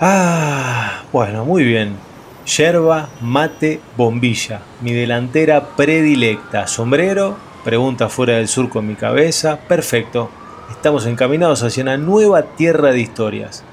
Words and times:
Ah, 0.00 1.02
bueno, 1.12 1.44
muy 1.44 1.64
bien. 1.64 1.96
Yerba, 2.46 3.08
mate, 3.20 3.80
bombilla. 3.96 4.60
Mi 4.80 4.92
delantera 4.92 5.64
predilecta. 5.76 6.66
Sombrero, 6.66 7.36
pregunta 7.64 8.08
fuera 8.08 8.34
del 8.34 8.48
surco 8.48 8.80
en 8.80 8.88
mi 8.88 8.94
cabeza. 8.96 9.58
Perfecto. 9.68 10.30
Estamos 10.70 11.06
encaminados 11.06 11.62
hacia 11.62 11.82
una 11.84 11.96
nueva 11.96 12.42
tierra 12.42 12.90
de 12.90 13.00
historias. 13.00 13.64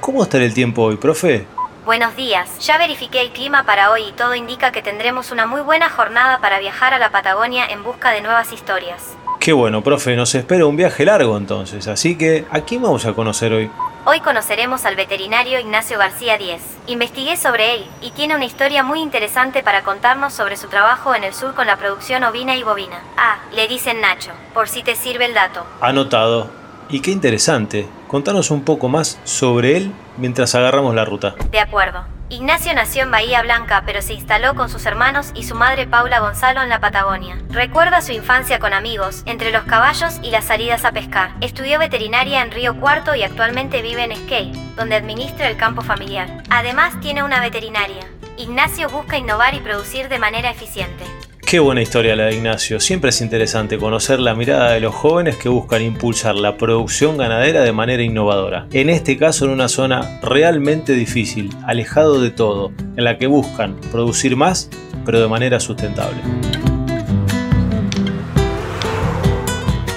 ¿Cómo 0.00 0.24
estará 0.24 0.44
el 0.44 0.52
tiempo 0.52 0.82
hoy, 0.82 0.96
profe? 0.96 1.46
Buenos 1.84 2.16
días. 2.16 2.58
Ya 2.66 2.76
verifiqué 2.76 3.20
el 3.20 3.30
clima 3.30 3.64
para 3.64 3.92
hoy 3.92 4.02
y 4.08 4.12
todo 4.12 4.34
indica 4.34 4.72
que 4.72 4.82
tendremos 4.82 5.30
una 5.30 5.46
muy 5.46 5.60
buena 5.60 5.88
jornada 5.88 6.38
para 6.40 6.58
viajar 6.58 6.92
a 6.92 6.98
la 6.98 7.10
Patagonia 7.10 7.66
en 7.66 7.84
busca 7.84 8.10
de 8.10 8.20
nuevas 8.20 8.52
historias. 8.52 9.16
Qué 9.38 9.52
bueno, 9.52 9.82
profe, 9.82 10.14
nos 10.16 10.34
espera 10.34 10.66
un 10.66 10.76
viaje 10.76 11.04
largo 11.04 11.36
entonces, 11.36 11.88
así 11.88 12.16
que 12.16 12.44
¿a 12.50 12.60
quién 12.60 12.82
vamos 12.82 13.04
a 13.06 13.12
conocer 13.12 13.52
hoy? 13.52 13.70
Hoy 14.04 14.18
conoceremos 14.18 14.84
al 14.84 14.96
veterinario 14.96 15.60
Ignacio 15.60 15.96
García 15.96 16.36
Díez. 16.36 16.60
Investigué 16.88 17.36
sobre 17.36 17.76
él 17.76 17.84
y 18.00 18.10
tiene 18.10 18.34
una 18.34 18.44
historia 18.44 18.82
muy 18.82 19.00
interesante 19.00 19.62
para 19.62 19.84
contarnos 19.84 20.32
sobre 20.32 20.56
su 20.56 20.66
trabajo 20.66 21.14
en 21.14 21.22
el 21.22 21.32
sur 21.32 21.54
con 21.54 21.68
la 21.68 21.76
producción 21.76 22.24
ovina 22.24 22.56
y 22.56 22.64
bovina. 22.64 23.00
Ah, 23.16 23.38
le 23.54 23.68
dicen 23.68 24.00
Nacho, 24.00 24.32
por 24.54 24.68
si 24.68 24.82
te 24.82 24.96
sirve 24.96 25.26
el 25.26 25.34
dato. 25.34 25.64
Anotado. 25.80 26.50
Y 26.88 26.98
qué 26.98 27.12
interesante. 27.12 27.88
Contanos 28.08 28.50
un 28.50 28.64
poco 28.64 28.88
más 28.88 29.20
sobre 29.22 29.76
él 29.76 29.92
mientras 30.16 30.56
agarramos 30.56 30.96
la 30.96 31.04
ruta. 31.04 31.36
De 31.52 31.60
acuerdo. 31.60 32.04
Ignacio 32.32 32.72
nació 32.72 33.02
en 33.02 33.10
Bahía 33.10 33.42
Blanca, 33.42 33.82
pero 33.84 34.00
se 34.00 34.14
instaló 34.14 34.54
con 34.54 34.70
sus 34.70 34.86
hermanos 34.86 35.32
y 35.34 35.42
su 35.42 35.54
madre 35.54 35.86
Paula 35.86 36.20
Gonzalo 36.20 36.62
en 36.62 36.70
la 36.70 36.80
Patagonia. 36.80 37.36
Recuerda 37.50 38.00
su 38.00 38.12
infancia 38.12 38.58
con 38.58 38.72
amigos, 38.72 39.22
entre 39.26 39.52
los 39.52 39.64
caballos 39.64 40.18
y 40.22 40.30
las 40.30 40.46
salidas 40.46 40.86
a 40.86 40.92
pescar. 40.92 41.34
Estudió 41.42 41.78
veterinaria 41.78 42.40
en 42.40 42.50
Río 42.50 42.80
Cuarto 42.80 43.14
y 43.14 43.22
actualmente 43.22 43.82
vive 43.82 44.04
en 44.04 44.12
Esquel, 44.12 44.52
donde 44.76 44.96
administra 44.96 45.46
el 45.46 45.58
campo 45.58 45.82
familiar. 45.82 46.42
Además 46.48 46.98
tiene 47.00 47.22
una 47.22 47.38
veterinaria. 47.38 48.08
Ignacio 48.38 48.88
busca 48.88 49.18
innovar 49.18 49.52
y 49.52 49.60
producir 49.60 50.08
de 50.08 50.18
manera 50.18 50.48
eficiente. 50.48 51.04
Qué 51.52 51.60
buena 51.60 51.82
historia 51.82 52.16
la 52.16 52.24
de 52.24 52.36
Ignacio. 52.36 52.80
Siempre 52.80 53.10
es 53.10 53.20
interesante 53.20 53.76
conocer 53.76 54.18
la 54.20 54.34
mirada 54.34 54.70
de 54.70 54.80
los 54.80 54.94
jóvenes 54.94 55.36
que 55.36 55.50
buscan 55.50 55.82
impulsar 55.82 56.34
la 56.34 56.56
producción 56.56 57.18
ganadera 57.18 57.60
de 57.60 57.72
manera 57.72 58.02
innovadora. 58.02 58.66
En 58.72 58.88
este 58.88 59.18
caso 59.18 59.44
en 59.44 59.50
una 59.50 59.68
zona 59.68 60.18
realmente 60.22 60.94
difícil, 60.94 61.54
alejado 61.66 62.22
de 62.22 62.30
todo, 62.30 62.72
en 62.96 63.04
la 63.04 63.18
que 63.18 63.26
buscan 63.26 63.78
producir 63.90 64.34
más, 64.34 64.70
pero 65.04 65.20
de 65.20 65.28
manera 65.28 65.60
sustentable. 65.60 66.22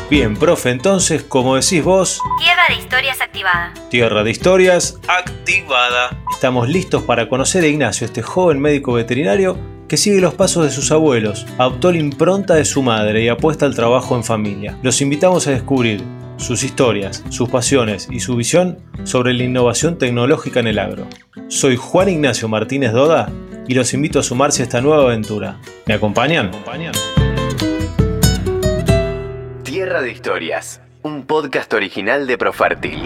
Bien, 0.09 0.35
profe, 0.35 0.71
entonces, 0.71 1.23
como 1.23 1.55
decís 1.55 1.81
vos... 1.81 2.19
Tierra 2.37 2.63
de 2.67 2.75
Historias 2.75 3.21
activada. 3.21 3.73
Tierra 3.89 4.23
de 4.25 4.31
Historias 4.31 4.99
activada. 5.07 6.21
Estamos 6.33 6.67
listos 6.67 7.03
para 7.03 7.29
conocer 7.29 7.63
a 7.63 7.67
Ignacio, 7.67 8.03
este 8.03 8.21
joven 8.21 8.59
médico 8.59 8.91
veterinario 8.91 9.73
que 9.95 10.01
sigue 10.01 10.19
los 10.19 10.33
pasos 10.33 10.65
de 10.65 10.71
sus 10.71 10.91
abuelos, 10.91 11.47
adoptó 11.57 11.89
la 11.89 11.99
impronta 11.99 12.55
de 12.55 12.65
su 12.65 12.81
madre 12.81 13.23
y 13.23 13.29
apuesta 13.29 13.65
al 13.65 13.75
trabajo 13.75 14.17
en 14.17 14.25
familia. 14.25 14.77
Los 14.83 14.99
invitamos 14.99 15.47
a 15.47 15.51
descubrir 15.51 16.03
sus 16.35 16.63
historias, 16.63 17.23
sus 17.29 17.47
pasiones 17.47 18.09
y 18.11 18.19
su 18.19 18.35
visión 18.35 18.77
sobre 19.05 19.33
la 19.33 19.45
innovación 19.45 19.97
tecnológica 19.97 20.59
en 20.59 20.67
el 20.67 20.79
agro. 20.79 21.07
Soy 21.47 21.77
Juan 21.77 22.09
Ignacio 22.09 22.49
Martínez 22.49 22.91
Doda 22.91 23.31
y 23.69 23.73
los 23.73 23.93
invito 23.93 24.19
a 24.19 24.23
sumarse 24.23 24.63
a 24.63 24.65
esta 24.65 24.81
nueva 24.81 25.03
aventura. 25.03 25.61
¿Me 25.85 25.93
acompañan? 25.93 26.51
Tierra 29.63 30.01
de 30.01 30.11
Historias, 30.11 30.81
un 31.03 31.25
podcast 31.25 31.73
original 31.73 32.27
de 32.27 32.37
Profértil. 32.37 33.01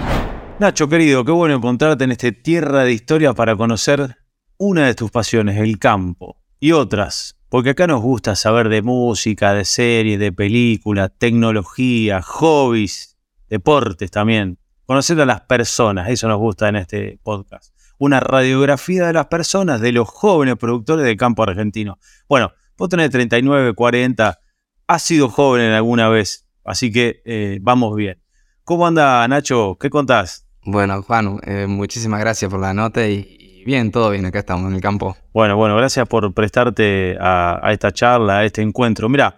Nacho, 0.58 0.90
querido, 0.90 1.24
qué 1.24 1.32
bueno 1.32 1.54
encontrarte 1.54 2.06
en 2.06 2.14
este 2.14 2.32
Tierra 2.32 2.84
de 2.84 2.94
Historias 2.94 3.36
para 3.36 3.56
conocer 3.56 4.18
una 4.58 4.88
de 4.88 4.96
tus 4.96 5.12
pasiones, 5.12 5.60
el 5.60 5.78
campo 5.78 6.39
y 6.60 6.74
otras, 6.74 7.38
porque 7.50 7.72
acá 7.72 7.88
nos 7.88 8.02
gusta 8.02 8.36
saber 8.36 8.70
de 8.70 8.82
música, 8.82 9.54
de 9.54 9.66
series, 9.66 10.20
de 10.20 10.32
películas, 10.32 11.12
tecnología, 11.18 12.22
hobbies, 12.22 13.18
deportes 13.50 14.12
también. 14.12 14.58
Conocer 14.86 15.20
a 15.22 15.26
las 15.26 15.42
personas, 15.42 16.10
eso 16.10 16.28
nos 16.28 16.38
gusta 16.38 16.68
en 16.68 16.76
este 16.76 17.20
podcast. 17.24 17.74
Una 17.98 18.20
radiografía 18.20 19.08
de 19.08 19.14
las 19.14 19.28
personas, 19.28 19.82
de 19.82 19.92
los 19.92 20.08
jóvenes 20.08 20.56
productores 20.56 21.06
del 21.06 21.18
campo 21.18 21.44
argentino. 21.44 21.98
Bueno, 22.28 22.52
vos 22.78 22.90
tenés 22.90 23.10
39, 23.10 23.74
40, 23.74 24.40
has 24.88 25.02
sido 25.02 25.30
joven 25.30 25.62
en 25.62 25.72
alguna 25.74 26.10
vez, 26.10 26.46
así 26.64 26.92
que 26.92 27.22
eh, 27.26 27.60
vamos 27.62 27.96
bien. 27.96 28.22
¿Cómo 28.64 28.86
anda 28.86 29.28
Nacho? 29.28 29.78
¿Qué 29.80 29.90
contás? 29.90 30.46
Bueno, 30.64 31.02
Juan, 31.04 31.40
eh, 31.44 31.68
muchísimas 31.68 32.20
gracias 32.20 32.52
por 32.52 32.60
la 32.60 32.74
nota 32.74 33.08
y, 33.08 33.39
bien, 33.66 33.92
todo 33.92 34.10
bien, 34.12 34.26
acá 34.26 34.40
estamos 34.40 34.70
en 34.70 34.76
el 34.76 34.82
campo. 34.82 35.16
Bueno, 35.34 35.56
bueno, 35.56 35.76
gracias 35.76 36.08
por 36.08 36.34
prestarte 36.34 37.18
a, 37.20 37.62
esta 37.72 37.92
charla, 37.92 38.40
a 38.40 38.46
este 38.46 38.62
encuentro. 38.62 39.10
Mira, 39.10 39.36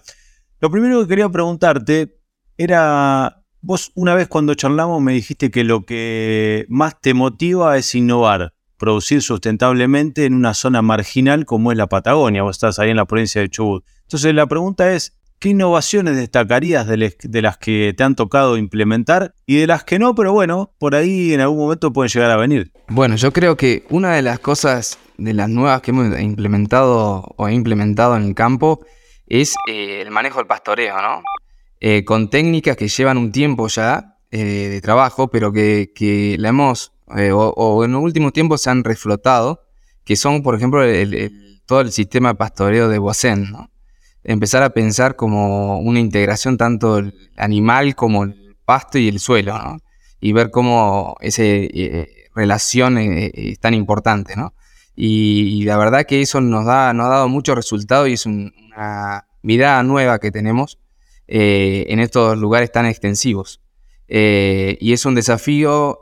lo 0.60 0.70
primero 0.70 1.02
que 1.02 1.08
quería 1.08 1.30
preguntarte 1.30 2.20
era, 2.58 3.44
vos 3.62 3.92
una 3.96 4.16
vez 4.16 4.28
cuando 4.28 4.54
charlamos 4.54 5.02
me 5.02 5.14
dijiste 5.14 5.52
que 5.52 5.64
lo 5.64 5.86
que 5.86 6.66
más 6.70 7.00
te 7.00 7.14
motiva 7.14 7.78
es 7.78 7.96
innovar, 7.96 8.54
producir 8.78 9.22
sustentablemente 9.22 10.26
en 10.26 10.34
una 10.34 10.54
zona 10.54 10.82
marginal 10.82 11.46
como 11.46 11.72
es 11.72 11.78
la 11.78 11.88
Patagonia, 11.88 12.44
vos 12.44 12.56
estás 12.56 12.80
ahí 12.80 12.90
en 12.90 12.98
la 12.98 13.06
provincia 13.06 13.42
de 13.42 13.50
Chubut. 13.50 13.86
Entonces 14.04 14.34
la 14.34 14.48
pregunta 14.48 14.94
es, 14.94 15.18
¿Qué 15.42 15.50
innovaciones 15.50 16.18
destacarías 16.18 16.86
de, 16.86 16.98
las 17.42 17.58
que 17.58 17.96
te 17.98 18.04
han 18.04 18.14
tocado 18.14 18.58
implementar 18.58 19.34
y 19.48 19.56
de 19.56 19.66
las 19.66 19.84
que 19.84 19.98
no, 19.98 20.14
pero 20.14 20.34
bueno, 20.34 20.72
por 20.78 20.94
ahí 20.94 21.34
en 21.34 21.42
algún 21.42 21.58
momento 21.58 21.92
pueden 21.92 22.12
llegar 22.12 22.30
a 22.30 22.38
venir? 22.38 22.72
Bueno, 22.90 23.16
yo 23.16 23.34
creo 23.34 23.58
que 23.58 23.84
una 23.90 24.14
de 24.14 24.22
las 24.22 24.38
cosas 24.38 25.00
de 25.18 25.34
las 25.34 25.50
nuevas 25.50 25.82
que 25.82 25.90
hemos 25.90 26.20
implementado 26.20 27.24
o 27.38 27.48
he 27.48 27.56
implementado 27.56 28.16
en 28.18 28.26
el 28.26 28.36
campo 28.36 28.86
es 29.26 29.56
eh, 29.68 30.04
el 30.04 30.12
manejo 30.12 30.38
del 30.38 30.46
pastoreo, 30.46 31.02
¿no? 31.02 31.24
Eh, 31.80 32.06
con 32.06 32.30
técnicas 32.30 32.78
que 32.78 32.88
llevan 32.88 33.18
un 33.18 33.32
tiempo 33.32 33.68
ya 33.68 34.20
eh, 34.30 34.38
de 34.70 34.80
trabajo, 34.80 35.32
pero 35.32 35.52
que, 35.52 36.36
la 36.38 36.50
hemos, 36.50 36.94
o, 37.08 37.84
en 37.84 37.94
los 37.94 38.04
últimos 38.04 38.32
tiempos 38.32 38.62
se 38.62 38.70
han 38.70 38.84
reflotado, 38.84 39.64
que 40.04 40.16
son, 40.16 40.44
por 40.44 40.54
ejemplo, 40.54 40.84
todo 41.66 41.82
el 41.82 41.92
sistema 41.92 42.30
de 42.30 42.36
pastoreo 42.36 42.90
de 42.90 43.00
Boisen, 43.00 43.52
¿no? 43.52 43.71
Empezar 44.24 44.64
a 44.64 44.72
pensar 44.72 45.16
como 45.16 45.80
una 45.80 46.00
integración 46.00 46.58
tanto 46.58 47.02
animal 47.38 47.96
como 47.96 48.24
el 48.24 48.56
pasto 48.66 48.98
y 48.98 49.08
el 49.08 49.20
suelo, 49.20 49.58
¿no? 49.58 49.78
Y 50.20 50.34
ver 50.34 50.52
cómo 50.52 51.16
esa 51.20 51.44
eh, 51.44 52.30
relación 52.36 52.98
eh, 52.98 53.26
eh, 53.26 53.32
es 53.34 53.60
tan 53.60 53.74
importante, 53.74 54.36
¿no? 54.36 54.54
Y, 54.96 55.64
la 55.64 55.78
verdad 55.78 56.06
que 56.06 56.22
eso 56.22 56.42
nos, 56.42 56.66
da, 56.66 56.94
nos 56.94 57.08
ha 57.08 57.10
dado 57.10 57.30
mucho 57.30 57.56
resultado 57.56 58.08
y 58.08 58.14
es 58.14 58.26
una 58.26 59.26
mirada 59.42 59.82
nueva 59.84 60.20
que 60.20 60.32
tenemos 60.32 60.78
en 61.28 62.00
estos 62.00 62.38
lugares 62.38 62.72
tan 62.72 62.86
extensivos. 62.86 63.62
y 64.08 64.94
es 64.94 65.06
un 65.06 65.16
desafío 65.16 66.02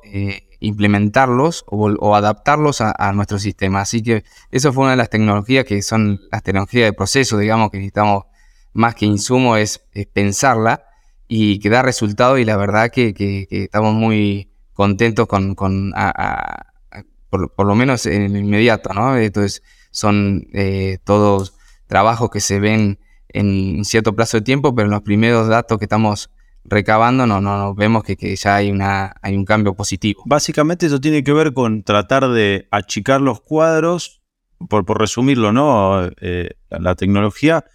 implementarlos 0.60 1.64
o, 1.68 2.16
adaptarlos 2.16 2.82
a, 2.82 3.12
nuestro 3.14 3.40
sistema. 3.40 3.82
Así 3.82 4.02
que 4.02 4.24
eso 4.52 4.74
fue 4.74 4.84
una 4.84 4.92
de 4.92 4.98
las 4.98 5.10
tecnologías 5.10 5.66
que 5.66 5.82
son 5.82 6.20
las 6.32 6.44
tecnologías 6.44 6.86
de 6.86 6.94
proceso, 6.94 7.38
digamos, 7.38 7.72
que 7.72 7.78
necesitamos 7.78 8.26
más 8.74 8.96
que 8.96 9.06
insumo, 9.06 9.58
es, 9.58 9.82
pensarla 10.14 10.84
y 11.28 11.60
que 11.60 11.70
da 11.70 11.82
resultado 11.82 12.38
y 12.38 12.46
la 12.46 12.58
verdad 12.58 12.92
que, 12.92 13.48
estamos 13.50 13.94
muy 13.94 14.52
contentos 14.74 15.28
con, 15.28 15.56
por, 17.30 17.66
lo 17.66 17.76
menos 17.76 18.06
en 18.06 18.24
el 18.24 18.38
inmediato, 18.38 18.94
¿no? 18.94 19.18
Entonces 19.18 19.64
son 19.92 20.48
eh, 20.54 21.00
todos 21.04 21.54
trabajos 21.88 22.30
que 22.30 22.40
se 22.40 22.60
ven 22.60 23.00
en 23.30 23.86
cierto 23.86 24.16
plazo 24.16 24.38
de 24.38 24.42
tiempo, 24.42 24.74
pero 24.74 24.88
en 24.88 24.92
los 24.92 25.02
primeros 25.02 25.48
datos 25.48 25.78
que 25.78 25.86
estamos 25.86 26.30
recabando, 26.64 27.26
no, 27.26 27.42
no, 27.42 27.74
vemos 27.74 28.04
que, 28.04 28.36
ya 28.36 28.56
hay, 28.56 28.72
una, 28.72 29.16
hay 29.22 29.36
un 29.36 29.46
cambio 29.46 29.74
positivo. 29.76 30.24
Básicamente 30.26 30.86
eso 30.86 31.00
tiene 31.00 31.24
que 31.24 31.34
ver 31.34 31.54
con 31.54 31.84
tratar 31.84 32.30
de 32.30 32.68
achicar 32.72 33.22
los 33.22 33.42
cuadros, 33.42 34.22
por, 34.68 34.86
por 34.86 35.00
resumirlo, 35.00 35.52
¿no? 35.52 36.10
Eh, 36.20 36.52
la 36.70 36.96
tecnología, 36.96 37.66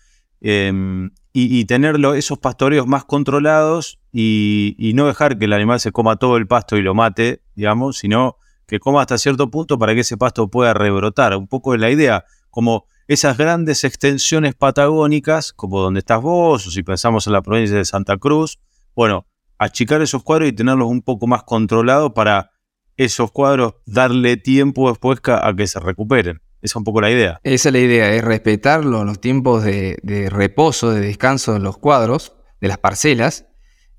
em, 0.41 1.11
y, 1.37 1.65
tener 1.65 1.97
esos 2.15 2.39
pastoreos 2.39 2.87
más 2.87 3.05
controlados 3.05 3.99
y, 4.13 4.93
no 4.95 5.07
dejar 5.09 5.37
que 5.37 5.47
el 5.47 5.53
animal 5.53 5.81
se 5.81 5.91
coma 5.91 6.17
todo 6.17 6.37
el 6.37 6.47
pasto 6.47 6.77
y 6.77 6.83
lo 6.83 6.95
mate, 6.95 7.43
digamos, 7.57 7.99
sino 7.99 8.37
que 8.67 8.79
coma 8.79 9.01
hasta 9.01 9.19
cierto 9.19 9.51
punto 9.51 9.77
para 9.77 9.95
que 9.95 10.01
ese 10.01 10.17
pasto 10.17 10.49
pueda 10.49 10.75
rebrotar. 10.75 11.37
Un 11.37 11.49
poco 11.49 11.73
de 11.73 11.79
la 11.79 11.91
idea, 11.91 12.25
como 12.51 12.87
esas 13.09 13.37
grandes 13.37 13.83
extensiones 13.83 14.55
patagónicas, 14.55 15.53
como 15.53 15.81
donde 15.81 15.99
estás 15.99 16.23
vos, 16.23 16.67
o 16.69 16.71
si 16.71 16.85
pensamos 16.85 17.27
en 17.27 17.33
la 17.33 17.43
provincia 17.43 17.77
de 17.77 17.85
Santa 17.85 18.17
Cruz, 18.17 18.61
bueno, 18.95 19.27
achicar 19.59 20.03
esos 20.03 20.23
cuadros 20.23 20.49
y 20.49 20.53
tenerlos 20.53 20.89
un 20.89 21.03
poco 21.03 21.27
más 21.27 21.43
controlados 21.43 22.13
para 22.13 22.51
esos 22.97 23.33
cuadros 23.33 23.75
darle 23.87 24.37
tiempo 24.37 24.89
después 24.89 25.21
a 25.27 25.55
que 25.57 25.67
se 25.67 25.81
recuperen. 25.81 26.41
Esa 26.63 26.73
es 26.73 26.77
un 26.77 26.85
poco 26.85 27.01
la 27.01 27.11
idea. 27.11 27.41
Esa 27.43 27.69
es 27.69 27.73
la 27.73 27.79
idea, 27.79 28.15
es 28.15 28.25
respetar 28.25 28.85
los, 28.85 29.21
tiempos 29.21 29.65
de, 29.65 30.29
reposo, 30.31 30.93
de 30.93 31.01
descanso 31.01 31.53
de 31.53 31.61
los 31.61 31.77
cuadros, 31.77 32.37
de 32.61 32.69
las 32.69 32.79
parcelas, 32.79 33.47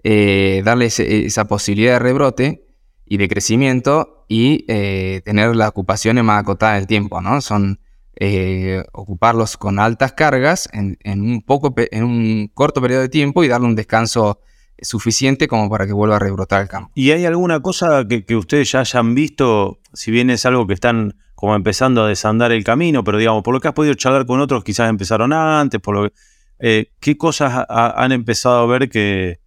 eh, 0.04 0.62
darles 0.66 1.00
esa 1.00 1.46
posibilidad 1.46 1.94
de 1.94 2.00
rebrote 2.00 2.68
y 3.06 3.18
de 3.18 3.28
crecimiento 3.28 4.26
y 4.28 4.66
eh, 4.68 5.22
tener 5.26 5.56
las 5.56 5.70
ocupaciones 5.70 6.24
más 6.24 6.42
acotadas 6.42 6.78
en 6.78 6.82
el 6.82 6.88
tiempo, 6.88 7.22
¿no? 7.22 7.40
Son 7.42 7.80
eh, 8.16 8.84
ocuparlos 8.94 9.58
con 9.58 9.78
altas 9.78 10.14
cargas 10.14 10.70
en, 10.74 10.98
un 11.22 11.42
poco, 11.42 11.74
en 11.78 12.04
un 12.04 12.48
corto 12.54 12.82
periodo 12.82 13.02
de 13.02 13.10
tiempo 13.10 13.44
y 13.44 13.48
darle 13.48 13.68
un 13.68 13.76
descanso 13.76 14.40
suficiente 14.82 15.48
como 15.48 15.70
para 15.70 15.86
que 15.86 15.94
vuelva 15.94 16.18
a 16.18 16.20
rebrotar 16.20 16.62
el 16.62 16.68
campo. 16.68 16.92
¿Y 16.96 17.12
hay 17.12 17.26
alguna 17.26 17.62
cosa 17.62 18.06
que, 18.08 18.26
que, 18.26 18.36
ustedes 18.36 18.72
ya 18.72 18.82
hayan 18.82 19.16
visto, 19.16 19.80
si 19.94 20.12
bien 20.12 20.30
es 20.30 20.46
algo 20.46 20.68
que 20.68 20.74
están 20.74 21.16
como 21.36 21.56
empezando 21.56 22.04
a 22.04 22.08
desandar 22.08 22.52
el 22.52 22.64
camino, 22.64 23.04
pero 23.04 23.18
digamos, 23.18 23.44
por 23.44 23.54
lo 23.54 23.60
que 23.60 23.68
has 23.68 23.74
podido 23.74 23.94
charlar 23.94 24.26
con 24.26 24.40
otros, 24.40 24.64
quizás 24.64 24.90
empezaron 24.90 25.34
antes, 25.34 25.80
por 25.82 25.96
lo 25.96 26.12
eh, 26.60 26.92
¿qué 27.00 27.18
cosas 27.18 27.66
han 27.70 28.12
empezado 28.12 28.60
a 28.60 28.66
ver 28.66 28.90
que, 28.90 29.40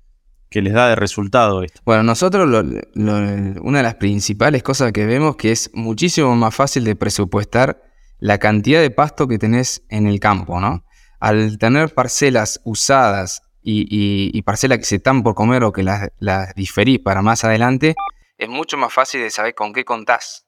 que 0.50 0.62
les 0.62 0.72
da 0.72 0.88
de 0.88 0.96
resultado 0.96 1.62
esto? 1.62 1.80
Bueno, 1.84 2.02
nosotros 2.02 2.46
una 2.94 3.78
de 3.78 3.82
las 3.82 3.94
principales 3.94 4.62
cosas 4.62 4.92
que 4.92 5.06
vemos 5.06 5.36
que 5.36 5.52
es 5.52 5.70
muchísimo 5.74 6.36
más 6.36 6.54
fácil 6.54 6.84
de 6.84 6.96
presupuestar 6.96 7.82
la 8.18 8.38
cantidad 8.38 8.80
de 8.80 8.90
pasto 8.90 9.28
que 9.28 9.38
tenés 9.38 9.82
en 9.88 10.06
el 10.06 10.20
campo, 10.20 10.60
¿no? 10.60 10.84
Al 11.20 11.58
tener 11.58 11.94
parcelas 11.94 12.60
usadas 12.64 13.42
y, 13.62 14.40
parcelas 14.42 14.78
que 14.78 14.84
se 14.84 14.96
están 14.96 15.22
por 15.22 15.34
comer 15.34 15.64
o 15.64 15.72
que 15.72 15.82
las, 15.82 16.54
diferís 16.54 17.00
para 17.00 17.22
más 17.22 17.44
adelante, 17.44 17.94
es 18.38 18.48
mucho 18.48 18.76
más 18.76 18.92
fácil 18.92 19.20
de 19.20 19.30
saber 19.30 19.54
con 19.54 19.72
qué 19.72 19.84
contás. 19.84 20.46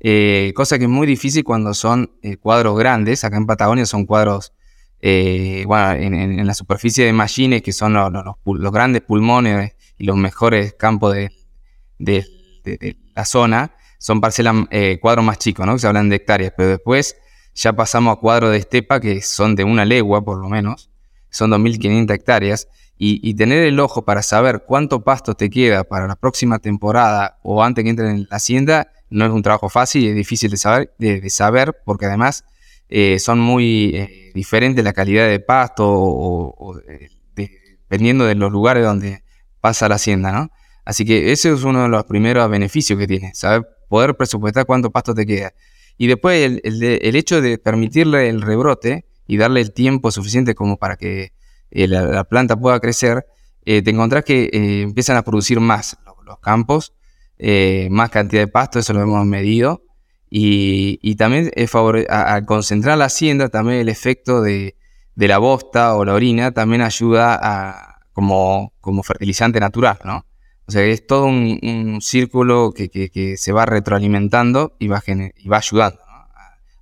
Eh, 0.00 0.52
cosa 0.54 0.78
que 0.78 0.84
es 0.84 0.90
muy 0.90 1.06
difícil 1.06 1.44
cuando 1.44 1.72
son 1.72 2.12
eh, 2.22 2.36
cuadros 2.36 2.76
grandes. 2.76 3.24
Acá 3.24 3.36
en 3.36 3.46
Patagonia 3.46 3.86
son 3.86 4.06
cuadros, 4.06 4.52
eh, 5.00 5.64
bueno, 5.66 5.92
en, 5.92 6.46
la 6.46 6.54
superficie 6.54 7.04
de 7.04 7.12
machines, 7.12 7.62
que 7.62 7.72
son 7.72 7.94
los, 7.94 8.72
grandes 8.72 9.02
pulmones 9.02 9.76
y 9.96 10.04
los 10.04 10.16
mejores 10.16 10.74
campos 10.74 11.14
de, 11.14 12.24
la 13.14 13.24
zona, 13.24 13.72
son 13.98 14.20
parcelas, 14.20 14.54
cuadros 15.00 15.24
más 15.24 15.38
chicos, 15.38 15.64
¿no? 15.64 15.74
Que 15.74 15.78
se 15.78 15.86
hablan 15.86 16.08
de 16.08 16.16
hectáreas, 16.16 16.52
pero 16.56 16.70
después 16.70 17.16
ya 17.54 17.72
pasamos 17.72 18.16
a 18.16 18.20
cuadros 18.20 18.52
de 18.52 18.58
estepa 18.58 19.00
que 19.00 19.20
son 19.20 19.56
de 19.56 19.64
una 19.64 19.84
legua, 19.84 20.24
por 20.24 20.38
lo 20.38 20.48
menos, 20.48 20.90
son 21.30 21.50
2.500 21.50 22.12
hectáreas. 22.12 22.68
Y, 23.00 23.34
tener 23.34 23.62
el 23.62 23.78
ojo 23.78 24.04
para 24.04 24.24
saber 24.24 24.64
cuánto 24.66 25.04
pasto 25.04 25.34
te 25.34 25.50
queda 25.50 25.84
para 25.84 26.08
la 26.08 26.16
próxima 26.16 26.58
temporada 26.58 27.38
o 27.44 27.62
antes 27.62 27.84
que 27.84 27.90
entre 27.90 28.10
en 28.10 28.26
la 28.28 28.36
hacienda 28.36 28.90
no 29.08 29.24
es 29.24 29.30
un 29.30 29.40
trabajo 29.40 29.68
fácil 29.68 30.02
y 30.02 30.08
es 30.08 30.16
difícil 30.16 30.50
de 30.50 30.56
saber, 30.56 30.92
de, 30.98 31.30
saber 31.30 31.76
porque 31.84 32.06
además 32.06 32.44
eh, 32.88 33.20
son 33.20 33.38
muy 33.38 33.94
eh, 33.94 34.32
diferentes 34.34 34.82
la 34.82 34.92
calidad 34.92 35.28
de 35.28 35.38
pasto 35.38 35.84
o, 35.88 36.76
dependiendo 37.36 38.24
de 38.24 38.34
los 38.34 38.50
lugares 38.50 38.84
donde 38.84 39.22
pasa 39.60 39.88
la 39.88 39.94
hacienda, 39.94 40.32
¿no? 40.32 40.50
Así 40.84 41.04
que 41.04 41.30
ese 41.30 41.52
es 41.52 41.62
uno 41.62 41.84
de 41.84 41.88
los 41.88 42.02
primeros 42.04 42.50
beneficios 42.50 42.98
que 42.98 43.06
tiene, 43.06 43.32
saber 43.32 43.64
poder 43.88 44.16
presupuestar 44.16 44.66
cuánto 44.66 44.90
pasto 44.90 45.14
te 45.14 45.24
queda. 45.24 45.52
Y 45.96 46.06
después 46.06 46.44
el, 46.44 46.60
el, 46.64 47.16
hecho 47.16 47.40
de 47.40 47.58
permitirle 47.58 48.28
el 48.28 48.40
rebrote 48.40 49.04
y 49.28 49.36
darle 49.36 49.60
el 49.60 49.72
tiempo 49.72 50.10
suficiente 50.10 50.56
como 50.56 50.76
para 50.76 50.96
que 50.96 51.32
eh, 51.70 51.86
la, 51.86 52.24
planta 52.24 52.56
pueda 52.56 52.80
crecer, 52.80 53.24
te 53.64 53.90
encontrás 53.90 54.24
que 54.24 54.48
empiezan 54.82 55.18
a 55.18 55.22
producir 55.22 55.60
más 55.60 55.98
los 56.24 56.38
campos 56.38 56.94
eh, 57.38 57.86
más 57.90 58.10
cantidad 58.10 58.42
de 58.42 58.48
pasto, 58.48 58.78
eso 58.78 58.92
lo 58.92 59.02
hemos 59.02 59.24
medido. 59.24 59.84
Y, 60.30 61.14
también 61.16 61.50
es 61.54 61.74
al 61.74 62.44
concentrar 62.44 62.98
la 62.98 63.06
hacienda, 63.06 63.48
también 63.48 63.80
el 63.80 63.88
efecto 63.88 64.42
de, 64.42 64.76
la 65.14 65.38
bosta 65.38 65.94
o 65.96 66.04
la 66.04 66.14
orina 66.14 66.52
también 66.52 66.82
ayuda 66.82 67.38
a, 67.40 68.00
como, 68.12 68.74
como 68.80 69.02
fertilizante 69.02 69.58
natural, 69.58 69.98
¿no? 70.04 70.26
O 70.66 70.70
sea, 70.70 70.82
es 70.84 71.06
todo 71.06 71.24
un, 71.26 71.98
círculo 72.02 72.72
que, 72.74 73.34
se 73.38 73.52
va 73.52 73.64
retroalimentando 73.64 74.76
y 74.78 74.88
va, 74.88 75.02
y 75.06 75.48
va 75.48 75.58
ayudando 75.58 76.00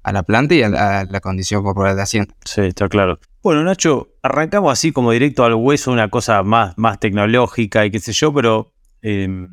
a, 0.06 0.12
la 0.12 0.22
planta 0.22 0.54
y 0.54 0.62
a 0.62 0.68
la, 0.68 1.20
condición 1.20 1.64
corporal 1.64 1.94
de 1.94 1.96
la 1.96 2.02
hacienda. 2.04 2.32
Sí, 2.44 2.60
está 2.60 2.88
claro. 2.88 3.18
Bueno, 3.42 3.64
Nacho, 3.64 4.14
arrancamos 4.22 4.72
así 4.72 4.92
como 4.92 5.10
directo 5.10 5.44
al 5.44 5.54
hueso, 5.54 5.90
una 5.90 6.08
cosa 6.08 6.44
más, 6.44 6.74
más 6.78 7.00
tecnológica 7.00 7.84
y 7.84 7.90
qué 7.90 7.98
sé 7.98 8.12
yo, 8.12 8.32
pero 8.32 8.72
em, 9.02 9.48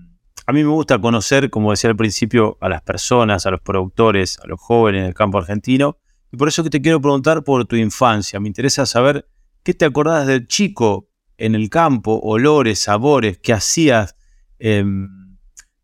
a 0.45 0.53
mí 0.53 0.63
me 0.63 0.69
gusta 0.69 0.99
conocer, 0.99 1.49
como 1.49 1.71
decía 1.71 1.89
al 1.89 1.95
principio, 1.95 2.57
a 2.61 2.69
las 2.69 2.83
personas, 2.83 3.47
a 3.47 3.51
los 3.51 3.61
productores, 3.61 4.39
a 4.43 4.47
los 4.47 4.61
jóvenes 4.61 5.03
del 5.05 5.15
campo 5.15 5.39
argentino. 5.39 5.97
Y 6.31 6.37
por 6.37 6.47
eso 6.47 6.63
que 6.63 6.69
te 6.69 6.81
quiero 6.81 7.01
preguntar 7.01 7.43
por 7.43 7.65
tu 7.65 7.75
infancia. 7.75 8.39
Me 8.39 8.47
interesa 8.47 8.85
saber 8.85 9.27
qué 9.63 9.73
te 9.73 9.85
acordás 9.85 10.27
del 10.27 10.47
chico 10.47 11.09
en 11.37 11.55
el 11.55 11.71
campo, 11.71 12.19
olores, 12.21 12.77
sabores, 12.77 13.39
qué 13.39 13.53
hacías. 13.53 14.15
Em, 14.59 15.09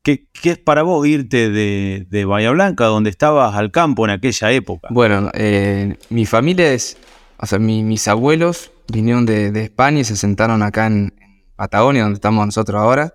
¿qué, 0.04 0.28
es 0.44 0.58
para 0.58 0.84
vos 0.84 1.06
irte 1.08 1.50
de, 1.50 2.26
Bahía 2.26 2.52
Blanca, 2.52 2.86
donde 2.86 3.10
estabas 3.10 3.56
al 3.56 3.72
campo 3.72 4.06
en 4.06 4.12
aquella 4.12 4.52
época? 4.52 4.88
Bueno, 4.92 5.30
eh, 5.34 5.98
mi 6.10 6.26
familia 6.26 6.74
es, 6.74 6.98
o 7.38 7.46
sea, 7.46 7.60
mis 7.60 8.08
abuelos 8.08 8.72
vinieron 8.92 9.26
de, 9.26 9.48
España 9.64 10.00
y 10.00 10.04
se 10.04 10.16
sentaron 10.16 10.64
acá 10.64 10.88
en 10.88 11.14
Patagonia, 11.56 12.04
donde 12.04 12.16
estamos 12.16 12.46
nosotros 12.46 12.82
ahora. 12.82 13.14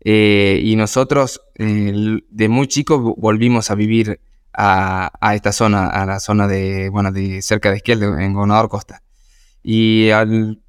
Eh, 0.00 0.60
y 0.62 0.76
nosotros 0.76 1.40
eh, 1.56 2.20
de 2.30 2.48
muy 2.48 2.68
chicos 2.68 3.14
volvimos 3.16 3.70
a 3.70 3.74
vivir 3.74 4.20
a, 4.52 5.10
esta 5.34 5.52
zona, 5.52 5.88
a 5.88 6.06
la 6.06 6.20
zona 6.20 6.46
de, 6.46 6.88
bueno, 6.88 7.12
de 7.12 7.42
cerca 7.42 7.70
de 7.70 7.76
Esquiel, 7.76 8.02
en 8.02 8.32
Gobernador 8.32 8.68
Costa. 8.68 9.02
Y 9.62 10.08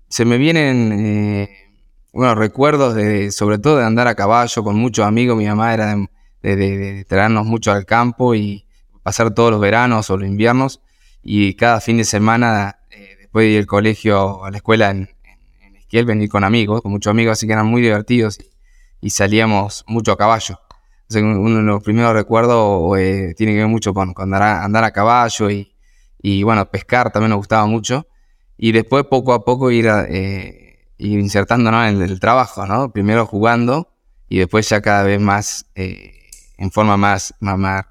se 0.10 0.26
me 0.26 0.38
vienen, 0.38 1.48
eh, 2.10 2.18
bueno, 2.18 2.36
recuerdos 2.36 2.96
de, 2.96 3.32
sobre 3.32 3.60
todo 3.60 3.78
de 3.78 3.86
andar 3.86 4.08
a 4.08 4.16
caballo 4.16 4.64
con 4.64 4.76
muchos 4.76 5.06
amigos. 5.06 5.38
Mi 5.38 5.46
mamá 5.46 5.74
era 5.74 5.96
de, 6.42 7.06
traernos 7.08 7.46
mucho 7.46 7.72
al 7.72 7.86
campo 7.86 8.36
y 8.36 8.66
pasar 9.04 9.34
todos 9.34 9.52
los 9.52 9.60
veranos 9.60 10.10
o 10.10 10.18
los 10.18 10.28
inviernos. 10.28 10.82
Y 11.24 11.56
cada 11.56 11.82
fin 11.82 11.98
de 11.98 12.04
semana, 12.04 12.80
después 13.20 13.46
de 13.46 13.50
ir 13.52 13.60
al 13.60 13.68
colegio, 13.68 14.44
a 14.44 14.52
la 14.52 14.58
escuela 14.58 14.90
en, 14.90 15.10
en, 15.62 15.76
Esquiel, 15.76 16.06
venir 16.06 16.30
con 16.30 16.44
amigos, 16.44 16.82
con 16.82 16.92
muchos 16.92 17.12
amigos, 17.12 17.34
así 17.34 17.48
que 17.48 17.54
eran 17.54 17.68
muy 17.68 17.82
divertidos 17.82 18.40
y 19.02 19.10
salíamos 19.12 19.84
mucho 19.88 20.12
a 20.12 20.18
caballo. 20.18 20.60
uno 21.16 21.58
de 21.58 21.64
los 21.64 21.84
primeros 21.84 22.14
recuerdos 22.14 22.98
eh, 23.00 23.34
tiene 23.38 23.54
que 23.54 23.60
ver 23.60 23.68
mucho 23.68 23.94
con, 23.94 24.14
andar, 24.18 24.84
a, 24.84 24.92
caballo 24.92 25.50
y, 26.22 26.44
bueno, 26.44 26.66
pescar 26.70 27.12
también 27.12 27.32
nos 27.32 27.38
gustaba 27.38 27.66
mucho. 27.66 28.08
Y 28.58 28.72
después 28.74 29.06
poco 29.06 29.34
a 29.34 29.46
poco 29.46 29.72
ir, 29.72 29.88
eh, 29.88 30.69
ir 31.00 31.20
insertándonos 31.20 31.90
en 31.90 32.02
el, 32.02 32.20
trabajo, 32.20 32.66
¿no? 32.66 32.92
Primero 32.92 33.26
jugando 33.26 33.90
y 34.28 34.38
después 34.40 34.70
ya 34.70 34.82
cada 34.82 35.04
vez 35.04 35.20
más 35.20 35.66
eh, 35.76 36.14
en 36.58 36.72
forma 36.72 36.98
más, 36.98 37.34
más, 37.40 37.86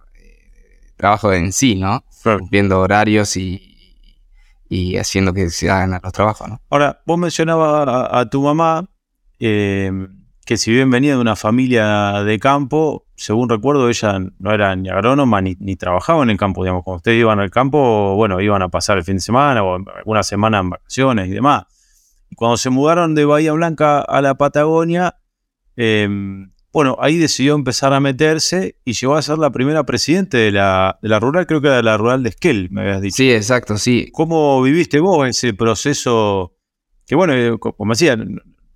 trabajo 0.97 1.33
en 1.33 1.53
sí, 1.53 1.75
¿no? 1.75 2.05
Viendo 2.51 2.81
horarios 2.81 3.37
y, 3.37 3.65
haciendo 4.99 5.33
que 5.33 5.51
se 5.51 5.71
hagan 5.71 5.99
los 6.03 6.13
trabajos, 6.13 6.49
¿no? 6.49 6.61
Ahora, 6.71 7.01
vos 7.07 7.19
mencionabas 7.19 7.89
a, 7.89 8.21
a 8.21 8.31
tu 8.31 8.43
mamá, 8.43 8.87
que 9.39 10.57
si 10.57 10.71
bien 10.71 10.91
venía 10.91 11.15
de 11.15 11.21
una 11.21 11.37
familia 11.37 12.23
de 12.25 12.39
campo, 12.39 13.05
según 13.19 13.49
recuerdo, 13.49 13.89
ella 13.89 14.19
no 14.39 14.55
era 14.55 14.75
ni 14.77 14.89
agrónoma 14.89 15.43
ni, 15.43 15.77
trabajaba 15.77 16.23
en 16.23 16.31
el 16.31 16.37
campo, 16.37 16.63
digamos, 16.63 16.85
cuando 16.85 16.99
ustedes 16.99 17.19
iban 17.19 17.41
al 17.41 17.51
campo, 17.51 18.15
bueno, 18.15 18.41
iban 18.41 18.63
a 18.63 18.69
pasar 18.69 18.97
el 18.97 19.05
fin 19.05 19.17
de 19.17 19.21
semana 19.21 19.63
o 19.65 19.75
alguna 19.75 20.23
semana 20.23 20.61
en 20.61 20.71
vacaciones 20.71 21.27
y 21.29 21.33
demás. 21.33 21.65
Cuando 22.37 22.57
se 22.57 22.71
mudaron 22.71 23.15
de 23.15 23.25
Bahía 23.25 23.53
Blanca 23.53 24.01
a 24.01 24.23
la 24.23 24.37
Patagonia, 24.37 25.17
em, 25.77 26.51
bueno, 26.73 26.97
ahí 27.01 27.17
decidió 27.17 27.55
empezar 27.55 27.93
a 27.93 28.01
meterse 28.01 28.77
y 28.85 28.93
llegó 28.93 29.17
a 29.17 29.23
ser 29.23 29.39
la 29.39 29.51
primera 29.51 29.85
presidente 29.85 30.37
de 30.37 30.53
la, 30.53 30.99
de 31.03 31.09
la 31.09 31.19
rural, 31.19 31.47
creo 31.47 31.61
que 31.61 31.69
era 31.69 31.79
de 31.79 31.83
la 31.83 31.97
rural 31.97 32.23
de 32.23 32.29
Esquel, 32.29 32.69
me 32.71 32.83
habías 32.83 33.01
dicho. 33.01 33.17
Sí, 33.17 33.33
exacto, 33.33 33.79
sí. 33.79 34.11
¿Cómo 34.13 34.63
viviste 34.63 35.01
vos 35.01 35.27
ese 35.27 35.55
proceso? 35.55 36.55
Que 37.07 37.15
bueno, 37.15 37.35
eh, 37.35 37.59
como 37.59 37.93
decía, 37.93 38.17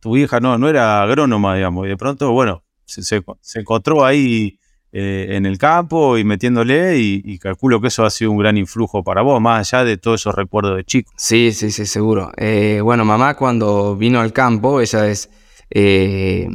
tu 0.01 0.17
hija 0.17 0.41
no, 0.41 0.59
no 0.59 0.69
era 0.69 1.03
agrónoma, 1.03 1.55
digamos, 1.55 1.87
y 1.87 1.91
de 1.91 1.97
pronto, 1.97 2.33
bueno, 2.33 2.65
se, 2.87 3.23
encontró 3.55 4.05
ahí 4.05 4.59
eh, 4.93 5.29
en 5.31 5.47
el 5.47 5.59
campo 5.59 6.19
y 6.19 6.25
metiéndole 6.25 6.99
y, 6.99 7.39
calculo 7.39 7.81
que 7.81 7.89
eso 7.89 8.05
ha 8.05 8.11
sido 8.11 8.31
un 8.31 8.39
gran 8.39 8.57
influjo 8.57 9.03
para 9.03 9.23
vos, 9.23 9.41
más 9.41 9.73
allá 9.73 9.85
de 9.85 9.97
todos 9.97 10.21
esos 10.21 10.35
recuerdos 10.35 10.77
de 10.77 10.85
chico. 10.85 11.13
Sí, 11.17 11.53
sí, 11.53 11.71
sí, 11.71 11.87
seguro. 11.87 12.31
Eh, 12.37 12.81
bueno, 12.83 13.05
mamá 13.05 13.35
cuando 13.35 13.97
vino 13.97 14.21
al 14.21 14.33
campo, 14.33 14.81
ella 14.81 15.09
es, 15.09 15.31
eh, 15.71 16.49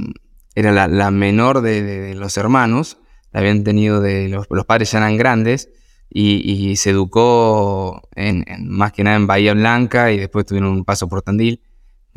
era 0.55 0.87
la, 0.87 1.11
menor 1.11 1.61
de, 1.61 2.15
los 2.15 2.37
hermanos, 2.37 2.99
la 3.31 3.39
habían 3.41 3.63
tenido 3.63 4.01
de, 4.01 4.29
los, 4.29 4.47
padres 4.65 4.91
ya 4.91 4.99
eran 4.99 5.17
grandes, 5.17 5.69
y, 6.09 6.75
se 6.77 6.91
educó 6.91 8.07
en, 8.15 8.45
más 8.67 8.93
que 8.93 9.03
nada 9.03 9.17
en 9.17 9.27
Bahía 9.27 9.53
Blanca 9.53 10.11
y 10.11 10.17
después 10.17 10.45
tuvieron 10.45 10.71
un 10.71 10.85
paso 10.85 11.09
por 11.09 11.21
Tandil 11.21 11.61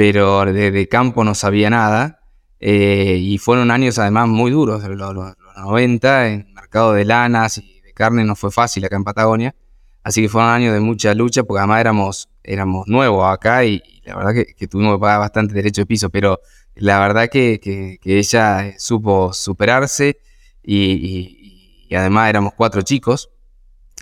pero 0.00 0.47
de, 0.47 0.89
campo 0.89 1.25
no 1.25 1.35
sabía 1.35 1.69
nada. 1.69 2.21
Eh, 2.59 3.19
y 3.21 3.37
fueron 3.37 3.71
años 3.71 3.99
además 3.99 4.29
muy 4.29 4.50
duros, 4.50 4.83
los, 4.83 5.37
90, 5.57 6.28
en 6.28 6.47
el 6.47 6.54
mercado 6.54 6.92
de 6.92 7.04
lanas 7.04 7.59
y 7.59 7.80
de 7.80 7.92
carne 7.92 8.25
no 8.25 8.37
fue 8.37 8.50
fácil 8.50 8.85
acá 8.85 8.97
en 8.97 9.04
Patagonia. 9.04 9.54
Así 10.02 10.23
que 10.23 10.28
fueron 10.28 10.50
años 10.50 10.73
de 10.73 10.80
mucha 10.80 11.14
lucha, 11.14 11.45
porque 11.45 11.59
además 11.59 11.80
éramos, 11.80 12.28
éramos 12.42 12.87
nuevos 12.88 13.25
acá 13.26 13.64
y, 13.64 13.83
la 14.04 14.16
verdad 14.16 14.33
que, 14.57 14.69
tuvimos 14.69 14.97
que 14.97 15.00
pagar 15.00 15.21
bastante 15.21 15.54
derecho 15.54 15.83
de 15.83 15.87
piso, 15.87 16.11
pero 16.11 16.40
la 16.75 16.99
verdad 17.00 17.28
que, 17.28 17.61
que, 17.61 17.99
ella 18.19 18.73
supo 18.78 19.33
superarse 19.33 20.19
y, 20.62 21.88
además 21.95 22.30
éramos 22.30 22.54
cuatro 22.57 22.83
chicos, 22.83 23.30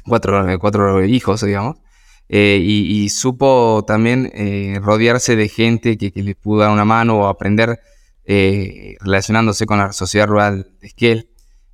cuatro, 0.06 0.44
cuatro 0.60 1.04
hijos, 1.04 1.42
digamos. 1.42 1.76
Eh, 2.28 2.60
y, 2.62 3.08
supo 3.08 3.84
también 3.86 4.30
eh, 4.34 4.78
rodearse 4.82 5.34
de 5.34 5.48
gente 5.48 5.98
que, 5.98 6.12
le 6.22 6.34
pudo 6.34 6.60
dar 6.60 6.70
una 6.70 6.84
mano 6.84 7.20
o 7.20 7.26
aprender 7.26 7.80
relacionándose 9.00 9.64
con 9.64 9.78
la 9.78 9.92
sociedad 9.92 10.26
rural 10.26 10.70
de 10.80 10.88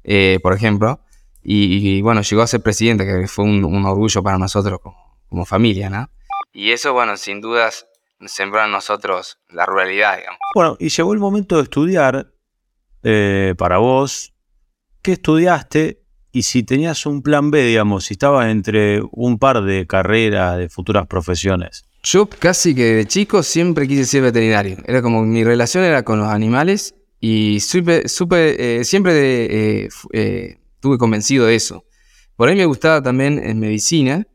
Esquel, 0.04 0.40
por 0.40 0.52
ejemplo. 0.54 1.00
Y, 1.42 2.00
bueno, 2.00 2.22
llegó 2.22 2.40
a 2.40 2.46
ser 2.46 2.62
presidente, 2.62 3.04
que 3.04 3.26
fue 3.28 3.44
un, 3.44 3.84
orgullo 3.84 4.22
para 4.22 4.38
nosotros 4.38 4.80
como, 5.28 5.44
familia, 5.44 5.90
¿no? 5.90 6.08
Y 6.52 6.70
eso, 6.70 6.92
bueno, 6.92 7.16
sin 7.16 7.40
dudas 7.40 7.86
sembró 8.24 8.64
en 8.64 8.70
nosotros 8.70 9.38
la 9.50 9.66
ruralidad, 9.66 10.16
digamos. 10.16 10.38
Bueno, 10.54 10.76
y 10.78 10.88
llegó 10.88 11.12
el 11.12 11.18
momento 11.18 11.56
de 11.56 11.64
estudiar 11.64 12.32
para 13.58 13.78
vos. 13.78 14.32
¿Qué 15.02 15.12
estudiaste? 15.12 16.04
Y 16.32 16.42
si 16.42 16.62
tenías 16.62 17.04
un 17.04 17.22
plan 17.22 17.50
B, 17.50 17.62
digamos, 17.62 18.06
si 18.06 18.14
estabas 18.14 18.48
entre 18.50 19.02
un 19.12 19.38
par 19.38 19.62
de 19.62 19.86
carreras, 19.86 20.56
de 20.56 20.68
futuras 20.68 21.06
profesiones. 21.06 21.84
Yo 22.02 22.28
casi 22.28 22.74
que 22.74 22.82
de 22.96 23.06
chico 23.06 23.42
siempre 23.42 23.86
quise 23.86 24.04
ser 24.04 24.22
veterinario. 24.22 24.78
Era 24.84 25.00
como 25.00 25.22
mi 25.22 25.44
relación 25.44 25.84
era 25.84 26.02
con 26.02 26.18
los 26.18 26.28
animales 26.28 26.94
y 27.26 27.60
supe, 27.60 28.06
supe 28.06 28.80
eh, 28.80 28.84
siempre 28.84 29.14
de, 29.14 29.88
eh, 30.12 30.58
estuve 30.74 30.98
convencido 30.98 31.46
de 31.46 31.54
eso. 31.54 31.86
Por 32.36 32.50
ahí 32.50 32.54
me 32.54 32.66
gustaba 32.66 33.02
también 33.02 33.38
en 33.42 33.58
medicina, 33.60 34.26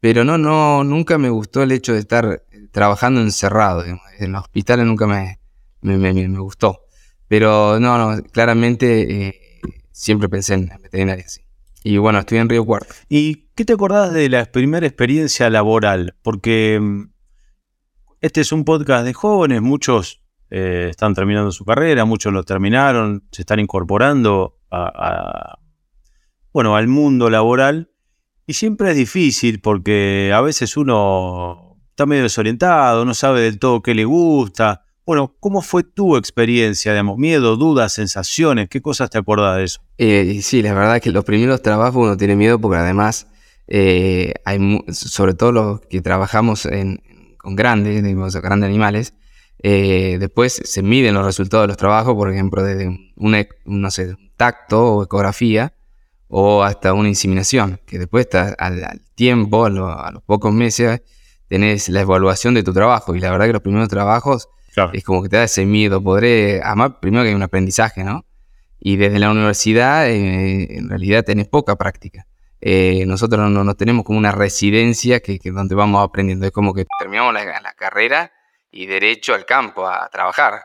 pero 0.00 0.22
no, 0.22 0.36
no, 0.36 0.84
nunca 0.84 1.16
me 1.16 1.30
gustó 1.30 1.62
el 1.62 1.72
hecho 1.72 1.94
de 1.94 2.00
estar 2.00 2.44
trabajando 2.72 3.22
encerrado. 3.22 3.86
En 4.18 4.32
los 4.32 4.42
hospitales 4.42 4.84
nunca 4.84 5.06
me, 5.06 5.40
me, 5.80 6.38
gustó. 6.38 6.82
Pero 7.26 7.80
no, 7.80 7.96
no, 7.96 8.22
claramente 8.24 9.28
eh, 9.28 9.40
siempre 9.90 10.28
pensé 10.28 10.54
en 10.54 10.70
veterinaria. 10.82 11.24
Y 11.84 11.96
bueno, 11.96 12.18
estoy 12.18 12.36
en 12.36 12.50
Río 12.50 12.66
Cuarto. 12.66 12.92
¿Y 13.08 13.46
qué 13.54 13.64
te 13.64 13.72
acordás 13.72 14.12
de 14.12 14.28
la 14.28 14.44
primera 14.44 14.86
experiencia 14.86 15.48
laboral? 15.48 16.14
Porque 16.20 16.78
mm, 16.78 17.12
este 18.20 18.42
es 18.42 18.52
un 18.52 18.66
podcast 18.66 19.06
de 19.06 19.14
jóvenes, 19.14 19.62
muchos 19.62 20.20
eh, 20.50 20.88
están 20.90 21.14
terminando 21.14 21.50
su 21.52 21.64
carrera, 21.64 22.04
muchos 22.04 22.32
lo 22.32 22.44
terminaron, 22.44 23.24
se 23.30 23.42
están 23.42 23.60
incorporando 23.60 24.58
a 24.70 25.58
bueno, 26.56 26.74
al 26.74 26.88
mundo 26.88 27.28
laboral. 27.28 27.90
Y 28.46 28.54
siempre 28.54 28.92
es 28.92 28.96
difícil 28.96 29.60
porque 29.60 30.32
a 30.34 30.40
veces 30.40 30.78
uno 30.78 31.76
está 31.90 32.06
medio 32.06 32.22
desorientado, 32.22 33.04
no 33.04 33.12
sabe 33.12 33.42
del 33.42 33.58
todo 33.58 33.82
qué 33.82 33.94
le 33.94 34.06
gusta. 34.06 34.86
Bueno, 35.04 35.36
¿cómo 35.38 35.60
fue 35.60 35.82
tu 35.82 36.16
experiencia? 36.16 36.92
Digamos, 36.92 37.18
miedo, 37.18 37.56
dudas, 37.56 37.92
sensaciones, 37.92 38.70
¿qué 38.70 38.80
cosas 38.80 39.10
te 39.10 39.18
acuerdas 39.18 39.58
de 39.58 39.64
eso? 39.64 39.82
Eh, 39.98 40.40
sí, 40.40 40.62
la 40.62 40.72
verdad 40.72 40.96
es 40.96 41.02
que 41.02 41.12
los 41.12 41.26
primeros 41.26 41.60
trabajos 41.60 42.02
uno 42.02 42.16
tiene 42.16 42.36
miedo 42.36 42.58
porque 42.58 42.78
además 42.78 43.26
eh, 43.66 44.32
hay, 44.46 44.58
sobre 44.92 45.34
todo 45.34 45.52
los 45.52 45.80
que 45.82 46.00
trabajamos 46.00 46.66
con 47.36 47.54
grandes, 47.54 48.02
digamos, 48.02 48.34
grandes 48.36 48.66
animales, 48.66 49.12
eh, 49.68 50.18
después 50.20 50.60
se 50.62 50.80
miden 50.80 51.14
los 51.14 51.24
resultados 51.24 51.64
de 51.64 51.66
los 51.66 51.76
trabajos, 51.76 52.14
por 52.14 52.32
ejemplo, 52.32 52.62
desde 52.62 52.86
un, 53.16 53.46
no 53.64 53.90
sé, 53.90 54.14
tacto 54.36 54.94
o 54.94 55.02
ecografía, 55.02 55.74
o 56.28 56.62
hasta 56.62 56.92
una 56.92 57.08
inseminación, 57.08 57.80
que 57.84 57.98
después 57.98 58.28
al, 58.58 59.00
tiempo, 59.16 59.66
a, 59.66 59.70
los 60.12 60.22
pocos 60.22 60.52
meses, 60.52 61.02
tenés 61.48 61.88
la 61.88 62.02
evaluación 62.02 62.54
de 62.54 62.62
tu 62.62 62.72
trabajo. 62.72 63.16
Y 63.16 63.18
la 63.18 63.32
verdad 63.32 63.46
que 63.46 63.54
los 63.54 63.62
primeros 63.62 63.88
trabajos 63.88 64.48
es 64.92 65.02
como 65.02 65.24
que 65.24 65.30
te 65.30 65.36
da 65.36 65.42
ese 65.42 65.66
miedo. 65.66 66.00
Podré, 66.00 66.62
además, 66.62 66.92
primero 67.00 67.24
que 67.24 67.30
hay 67.30 67.34
un 67.34 67.42
aprendizaje, 67.42 68.04
¿no? 68.04 68.24
Y 68.78 68.98
desde 68.98 69.18
la 69.18 69.32
universidad, 69.32 70.08
eh, 70.08 70.78
en 70.78 70.88
realidad, 70.88 71.24
tenés 71.24 71.48
poca 71.48 71.74
práctica. 71.74 72.28
Eh, 72.60 73.04
nosotros 73.04 73.50
no, 73.50 73.74
tenemos 73.74 74.04
como 74.04 74.16
una 74.16 74.30
residencia 74.30 75.18
que, 75.18 75.40
que, 75.40 75.50
donde 75.50 75.74
vamos 75.74 76.04
aprendiendo. 76.04 76.46
Es 76.46 76.52
como 76.52 76.72
que 76.72 76.84
terminamos 77.00 77.34
la, 77.34 77.74
carrera 77.76 78.30
y 78.70 78.86
derecho 78.86 79.34
al 79.34 79.44
campo 79.44 79.86
a 79.86 80.08
trabajar. 80.10 80.62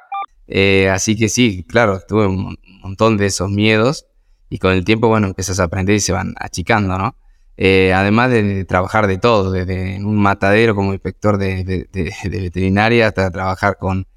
Eh, 0.48 0.90
así 0.90 1.18
que 1.18 1.30
sí, 1.30 1.64
claro, 1.68 2.02
tuve 2.08 2.28
un 2.28 2.58
montón 2.82 3.18
de 3.18 3.28
esos 3.28 3.50
miedos 3.50 4.06
y 4.50 4.58
con 4.58 4.74
el 4.74 4.84
tiempo, 4.84 5.08
bueno, 5.08 5.28
empiezas 5.28 5.62
a 5.62 5.64
aprender 5.64 5.96
y 5.96 6.02
se 6.02 6.12
van 6.12 6.36
achicando, 6.38 6.98
¿no? 6.98 7.16
Eh, 7.56 7.94
además 7.94 8.32
de, 8.32 8.66
trabajar 8.66 9.08
de 9.08 9.18
todo, 9.18 9.52
desde 9.52 10.04
un 10.04 10.18
matadero 10.18 10.76
como 10.76 10.94
inspector 10.94 11.38
de, 11.38 11.88
veterinaria 12.24 13.08
hasta 13.08 13.32
trabajar 13.32 13.78
con 13.78 14.08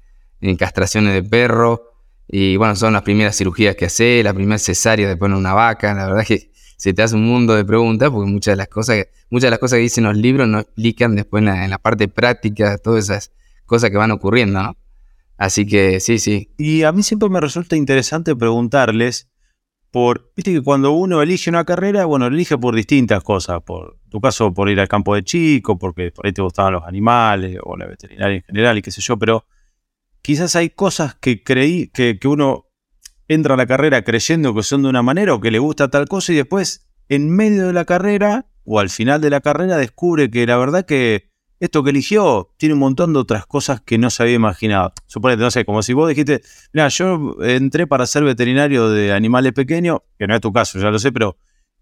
castraciones 0.57 1.13
de 1.13 1.23
perro. 1.23 1.93
Y 2.27 2.57
bueno, 2.57 2.75
son 2.75 2.93
las 2.93 3.03
primeras 3.03 3.37
cirugías 3.37 3.75
que 3.75 3.85
hace, 3.85 4.23
la 4.23 4.33
primera 4.33 4.57
cesárea 4.57 5.07
de 5.07 5.15
poner 5.15 5.37
una 5.37 5.53
vaca. 5.53 5.93
La 5.93 6.07
verdad 6.07 6.21
es 6.21 6.27
que 6.27 6.51
se 6.75 6.93
te 6.93 7.01
hace 7.01 7.15
un 7.15 7.25
mundo 7.25 7.55
de 7.55 7.63
preguntas 7.63 8.09
porque 8.09 8.29
muchas 8.29 8.53
de 8.53 8.57
las 8.57 8.67
cosas, 8.67 9.05
muchas 9.29 9.47
de 9.47 9.51
las 9.51 9.59
cosas 9.59 9.77
que 9.77 9.83
dicen 9.83 10.03
los 10.03 10.17
libros 10.17 10.47
no 10.47 10.59
explican 10.59 11.15
después 11.15 11.41
en 11.41 11.45
la, 11.45 11.63
en 11.63 11.69
la 11.69 11.77
parte 11.77 12.07
práctica 12.07 12.77
todas 12.77 13.05
esas 13.05 13.31
cosas 13.65 13.89
que 13.89 13.97
van 13.97 14.11
ocurriendo, 14.11 14.61
¿no? 14.61 14.77
Así 15.37 15.65
que 15.65 15.99
sí, 15.99 16.17
sí. 16.17 16.53
Y 16.57 16.83
a 16.83 16.91
mí 16.91 17.03
siempre 17.03 17.29
me 17.29 17.41
resulta 17.41 17.75
interesante 17.75 18.35
preguntarles 18.35 19.29
por, 19.91 20.31
viste 20.35 20.53
que 20.53 20.61
cuando 20.61 20.91
uno 20.91 21.21
elige 21.21 21.49
una 21.49 21.65
carrera, 21.65 22.05
bueno, 22.05 22.27
elige 22.27 22.57
por 22.57 22.75
distintas 22.75 23.23
cosas, 23.23 23.61
por 23.63 23.97
tu 24.09 24.19
caso 24.19 24.53
por 24.53 24.69
ir 24.69 24.79
al 24.79 24.87
campo 24.87 25.15
de 25.15 25.23
chico, 25.23 25.77
porque 25.77 26.11
por 26.11 26.25
ahí 26.25 26.33
te 26.33 26.41
gustaban 26.41 26.73
los 26.73 26.83
animales 26.83 27.57
o 27.63 27.77
la 27.77 27.85
veterinaria 27.85 28.37
en 28.37 28.43
general 28.43 28.77
y 28.77 28.81
qué 28.81 28.91
sé 28.91 29.01
yo, 29.01 29.17
pero 29.17 29.45
quizás 30.21 30.55
hay 30.55 30.69
cosas 30.69 31.15
que 31.15 31.43
creí 31.43 31.87
que, 31.87 32.19
que 32.19 32.27
uno 32.27 32.65
entra 33.27 33.53
a 33.53 33.57
la 33.57 33.65
carrera 33.65 34.03
creyendo 34.03 34.53
que 34.53 34.63
son 34.63 34.83
de 34.83 34.89
una 34.89 35.01
manera 35.01 35.33
o 35.33 35.39
que 35.39 35.51
le 35.51 35.59
gusta 35.59 35.89
tal 35.89 36.07
cosa 36.07 36.33
y 36.33 36.35
después 36.35 36.87
en 37.09 37.29
medio 37.29 37.67
de 37.67 37.73
la 37.73 37.85
carrera 37.85 38.47
o 38.63 38.79
al 38.79 38.89
final 38.89 39.21
de 39.21 39.29
la 39.29 39.41
carrera 39.41 39.77
descubre 39.77 40.29
que 40.29 40.45
la 40.45 40.57
verdad 40.57 40.85
que 40.85 41.31
esto 41.59 41.83
que 41.83 41.91
eligió 41.91 42.49
tiene 42.57 42.73
un 42.73 42.79
montón 42.79 43.13
de 43.13 43.19
otras 43.19 43.45
cosas 43.45 43.81
que 43.81 43.97
no 43.97 44.09
se 44.09 44.23
había 44.23 44.35
imaginado. 44.35 44.93
Suponete, 45.07 45.41
no 45.41 45.51
sé, 45.51 45.65
como 45.65 45.81
si 45.81 45.93
vos 45.93 46.09
dijiste, 46.09 46.41
mira, 46.73 46.87
yo 46.89 47.37
entré 47.41 47.87
para 47.87 48.05
ser 48.05 48.23
veterinario 48.23 48.89
de 48.89 49.13
animales 49.13 49.53
pequeños, 49.53 49.99
que 50.17 50.27
no 50.27 50.35
es 50.35 50.41
tu 50.41 50.51
caso, 50.51 50.79
ya 50.79 50.89
lo 50.91 50.99
sé, 50.99 51.11
pero. 51.11 51.37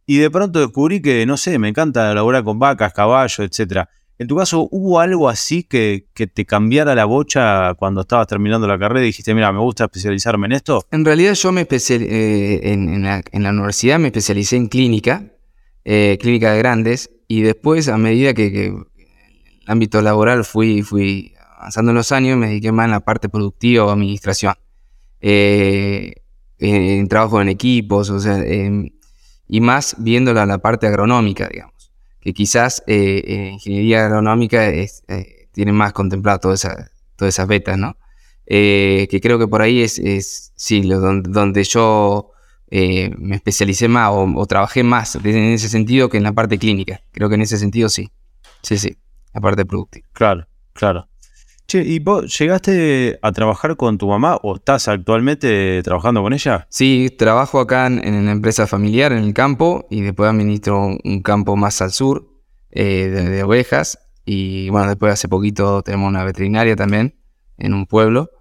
Y 0.05 0.17
de 0.17 0.29
pronto 0.29 0.59
descubrí 0.59 1.01
que, 1.01 1.25
no 1.25 1.37
sé, 1.37 1.57
me 1.59 1.69
encanta 1.69 2.13
laburar 2.13 2.43
con 2.43 2.59
vacas, 2.59 2.91
caballos, 2.93 3.39
etc. 3.39 3.85
En 4.19 4.27
tu 4.27 4.35
caso, 4.35 4.67
¿hubo 4.69 4.99
algo 4.99 5.29
así 5.29 5.63
que, 5.63 6.07
que, 6.13 6.27
te 6.27 6.45
cambiara 6.45 6.93
la 6.93 7.05
bocha 7.05 7.73
cuando 7.75 8.01
estabas 8.01 8.27
terminando 8.27 8.67
la 8.67 8.77
carrera 8.77 9.01
y 9.01 9.07
dijiste, 9.07 9.33
mira, 9.33 9.51
me 9.53 9.59
gusta 9.59 9.85
especializarme 9.85 10.45
en 10.47 10.51
esto? 10.51 10.85
En 10.91 11.05
realidad 11.05 11.33
yo 11.33 11.51
me 11.53 11.61
especialicé, 11.61 12.13
eh, 12.13 12.73
en, 12.73 13.03
la, 13.03 13.23
universidad 13.49 13.97
me 13.97 14.09
especialicé 14.09 14.57
en 14.57 14.67
clínica, 14.67 15.31
eh, 15.85 16.17
clínica 16.21 16.51
de 16.51 16.57
grandes, 16.59 17.09
y 17.27 17.41
después 17.41 17.87
a 17.87 17.97
medida 17.97 18.33
que 18.33 18.73
ámbito 19.67 20.01
laboral 20.01 20.43
fui, 20.45 20.81
fui 20.81 21.33
avanzando 21.57 21.91
en 21.91 21.95
los 21.95 22.11
años, 22.11 22.37
me 22.37 22.47
dediqué 22.47 22.71
más 22.71 22.85
en 22.85 22.91
la 22.91 22.99
parte 22.99 23.29
productiva 23.29 23.85
o 23.85 23.89
administración. 23.89 24.53
Eh, 25.21 26.15
en, 26.59 27.07
trabajo 27.07 27.41
en 27.41 27.49
equipos, 27.49 28.09
o 28.09 28.19
sea, 28.19 28.43
y 29.47 29.61
más 29.61 29.95
viéndola 29.99 30.45
la 30.45 30.57
parte 30.57 30.87
agronómica, 30.87 31.47
digamos, 31.47 31.91
que 32.19 32.33
quizás 32.33 32.83
eh, 32.87 33.49
ingeniería 33.53 34.05
agronómica 34.05 34.69
eh, 34.69 34.89
tiene 35.51 35.71
más 35.71 35.93
contemplado 35.93 36.39
todas 36.39 36.65
esas, 36.65 36.91
todas 37.15 37.33
esas 37.33 37.47
betas, 37.47 37.77
¿no? 37.77 37.97
que 38.45 39.19
creo 39.21 39.39
que 39.39 39.47
por 39.47 39.61
ahí 39.61 39.81
es, 39.81 40.51
sí, 40.55 40.81
donde, 40.81 41.29
donde 41.31 41.63
yo 41.63 42.31
me 42.69 43.35
especialicé 43.35 43.87
más 43.87 44.11
o, 44.11 44.25
o, 44.35 44.45
trabajé 44.45 44.83
más 44.83 45.15
en 45.15 45.53
ese 45.53 45.69
sentido 45.69 46.09
que 46.09 46.17
en 46.17 46.23
la 46.23 46.33
parte 46.33 46.57
clínica. 46.59 47.01
Creo 47.11 47.29
que 47.29 47.35
en 47.35 47.41
ese 47.41 47.57
sentido 47.57 47.87
sí. 47.89 48.11
Sí, 48.61 48.77
sí 48.77 48.97
la 49.33 49.41
parte 49.41 49.65
productiva. 49.65 50.07
Claro, 50.13 50.47
claro. 50.73 51.07
Che, 51.65 51.81
¿y 51.81 51.99
vos 51.99 52.37
llegaste 52.37 53.19
a 53.21 53.31
trabajar 53.31 53.77
con 53.77 53.97
tu 53.97 54.07
mamá 54.07 54.35
o 54.43 54.55
estás 54.55 54.87
actualmente 54.89 55.81
trabajando 55.83 56.21
con 56.21 56.33
ella? 56.33 56.67
Sí, 56.69 57.13
trabajo 57.17 57.59
acá 57.59 57.87
en, 57.87 58.05
en 58.05 58.15
una 58.15 58.31
empresa 58.33 58.67
familiar 58.67 59.13
en 59.13 59.23
el 59.23 59.33
campo 59.33 59.87
y 59.89 60.01
después 60.01 60.29
administro 60.29 60.97
un 61.03 61.21
campo 61.21 61.55
más 61.55 61.81
al 61.81 61.91
sur 61.91 62.33
eh, 62.75 63.07
de, 63.09 63.43
ovejas. 63.43 63.99
Y 64.25 64.69
bueno, 64.69 64.87
después 64.87 65.13
hace 65.13 65.27
poquito 65.27 65.83
tenemos 65.83 66.09
una 66.09 66.23
veterinaria 66.23 66.75
también 66.75 67.15
en 67.57 67.73
un 67.73 67.85
pueblo 67.85 68.31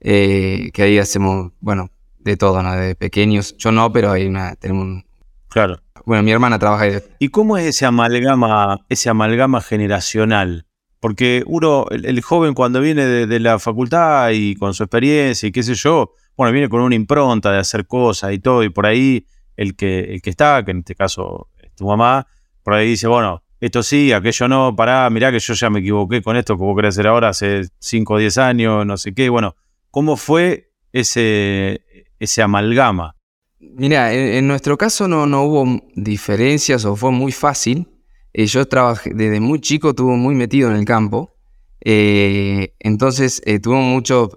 eh, 0.00 0.70
que 0.72 0.82
ahí 0.82 0.98
hacemos, 0.98 1.52
bueno, 1.60 1.90
de 2.18 2.36
todo, 2.36 2.62
¿no? 2.62 2.74
De 2.74 2.94
pequeños. 2.94 3.56
Yo 3.58 3.70
no, 3.70 3.92
pero 3.92 4.10
hay 4.10 4.26
una, 4.26 4.56
tenemos 4.56 4.84
un... 4.84 5.06
Claro. 5.48 5.82
Bueno, 6.04 6.22
mi 6.22 6.32
hermana 6.32 6.58
trabaja 6.58 6.84
ahí. 6.84 6.98
¿Y 7.18 7.28
cómo 7.28 7.56
es 7.56 7.66
ese 7.66 7.86
amalgama, 7.86 8.78
ese 8.88 9.08
amalgama 9.08 9.60
generacional? 9.60 10.66
Porque 11.00 11.42
uno, 11.46 11.86
el, 11.90 12.20
joven 12.22 12.54
cuando 12.54 12.80
viene 12.80 13.04
de, 13.04 13.40
la 13.40 13.58
facultad 13.58 14.30
y 14.30 14.54
con 14.54 14.74
su 14.74 14.84
experiencia 14.84 15.48
y 15.48 15.52
qué 15.52 15.62
sé 15.62 15.74
yo, 15.74 16.12
bueno, 16.36 16.52
viene 16.52 16.68
con 16.68 16.80
una 16.80 16.94
impronta 16.94 17.50
de 17.50 17.58
hacer 17.58 17.86
cosas 17.86 18.32
y 18.32 18.38
todo, 18.38 18.62
y 18.62 18.68
por 18.68 18.86
ahí 18.86 19.26
el 19.56 19.74
que, 19.74 20.00
el 20.14 20.22
que 20.22 20.30
está, 20.30 20.64
que 20.64 20.70
en 20.70 20.78
este 20.78 20.94
caso 20.94 21.48
es 21.60 21.74
tu 21.74 21.86
mamá, 21.86 22.26
por 22.62 22.74
ahí 22.74 22.88
dice, 22.88 23.08
bueno, 23.08 23.42
esto 23.60 23.82
sí, 23.82 24.12
aquello 24.12 24.48
no, 24.48 24.74
pará, 24.74 25.08
mirá 25.10 25.30
que 25.30 25.38
yo 25.38 25.54
ya 25.54 25.70
me 25.70 25.80
equivoqué 25.80 26.22
con 26.22 26.36
esto 26.36 26.56
que 26.56 26.64
vos 26.64 26.74
querés 26.74 26.94
hacer 26.94 27.06
ahora 27.06 27.28
hace 27.28 27.68
5 27.78 28.14
o 28.14 28.18
10 28.18 28.38
años, 28.38 28.86
no 28.86 28.96
sé 28.96 29.14
qué. 29.14 29.28
Bueno, 29.28 29.54
¿cómo 29.90 30.16
fue 30.16 30.72
ese, 30.92 31.84
ese 32.18 32.42
amalgama? 32.42 33.14
Mira, 33.62 34.12
en, 34.12 34.48
nuestro 34.48 34.76
caso 34.76 35.06
no, 35.06 35.26
no 35.26 35.44
hubo 35.44 35.80
diferencias 35.94 36.84
o 36.84 36.96
fue 36.96 37.12
muy 37.12 37.30
fácil. 37.30 37.88
Eh, 38.32 38.46
yo 38.46 38.66
trabajé 38.66 39.12
desde 39.14 39.38
muy 39.38 39.60
chico, 39.60 39.90
estuve 39.90 40.16
muy 40.16 40.34
metido 40.34 40.68
en 40.68 40.76
el 40.76 40.84
campo. 40.84 41.36
Eh, 41.80 42.74
entonces 42.80 43.40
eh, 43.46 43.60
tuve 43.60 43.76
mucho 43.76 44.30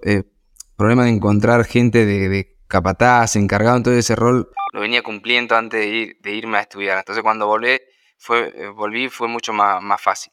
problema 0.76 1.04
de 1.04 1.10
encontrar 1.10 1.64
gente 1.64 2.06
de, 2.06 2.56
capataz, 2.68 3.34
encargado. 3.34 3.78
Entonces 3.78 4.04
ese 4.04 4.14
rol 4.14 4.48
lo 4.72 4.80
venía 4.80 5.02
cumpliendo 5.02 5.56
antes 5.56 5.80
de, 5.80 6.32
irme 6.32 6.58
a 6.58 6.60
estudiar. 6.60 6.98
Entonces 6.98 7.24
cuando 7.24 7.48
volví 7.48 7.78
fue, 8.18 8.68
volví 8.70 9.08
fue 9.08 9.26
mucho 9.26 9.52
más, 9.52 9.82
más 9.82 10.00
fácil. 10.00 10.32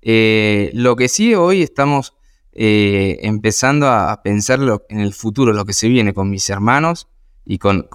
lo 0.00 0.96
que 0.96 1.08
sí 1.08 1.34
hoy 1.34 1.62
estamos 1.62 2.14
empezando 2.52 3.86
a, 3.86 4.22
pensar 4.22 4.60
en 4.88 5.00
el 5.00 5.12
futuro, 5.12 5.52
lo 5.52 5.66
que 5.66 5.74
se 5.74 5.88
viene 5.88 6.14
con 6.14 6.30
mis 6.30 6.48
hermanos 6.48 7.09
y 7.44 7.58
con, 7.58 7.88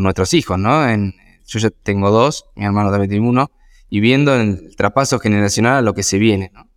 nuestros 0.00 0.34
hijos, 0.34 0.58
¿no? 0.58 0.86
yo 1.46 1.58
ya 1.58 1.70
tengo 1.70 2.10
dos, 2.10 2.46
mi 2.56 2.64
hermano 2.64 2.90
también 2.90 3.10
tiene 3.10 3.28
uno, 3.28 3.50
y 3.90 4.00
viendo 4.00 4.34
el 4.34 4.74
traspaso 4.76 5.18
generacional 5.18 5.76
a 5.76 5.82
lo 5.82 5.94
que 5.94 6.02
se 6.02 6.18
viene, 6.18 6.50
¿no? 6.54 6.68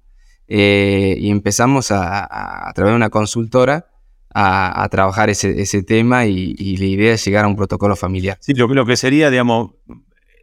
Eh, 0.50 1.18
y 1.20 1.30
empezamos 1.30 1.92
a, 1.92 2.70
a, 2.70 2.72
través 2.74 2.92
de 2.92 2.96
una 2.96 3.10
consultora 3.10 3.88
a, 4.34 4.88
trabajar 4.90 5.30
ese, 5.30 5.84
tema 5.84 6.26
y, 6.26 6.78
la 6.78 6.86
idea 6.86 7.14
es 7.14 7.26
llegar 7.26 7.46
a 7.46 7.48
un 7.48 7.56
protocolo 7.56 7.96
familiar. 7.96 8.38
Sí, 8.40 8.54
lo, 8.54 8.68
lo 8.68 8.86
que 8.86 8.96
sería, 8.96 9.30
digamos, 9.30 9.72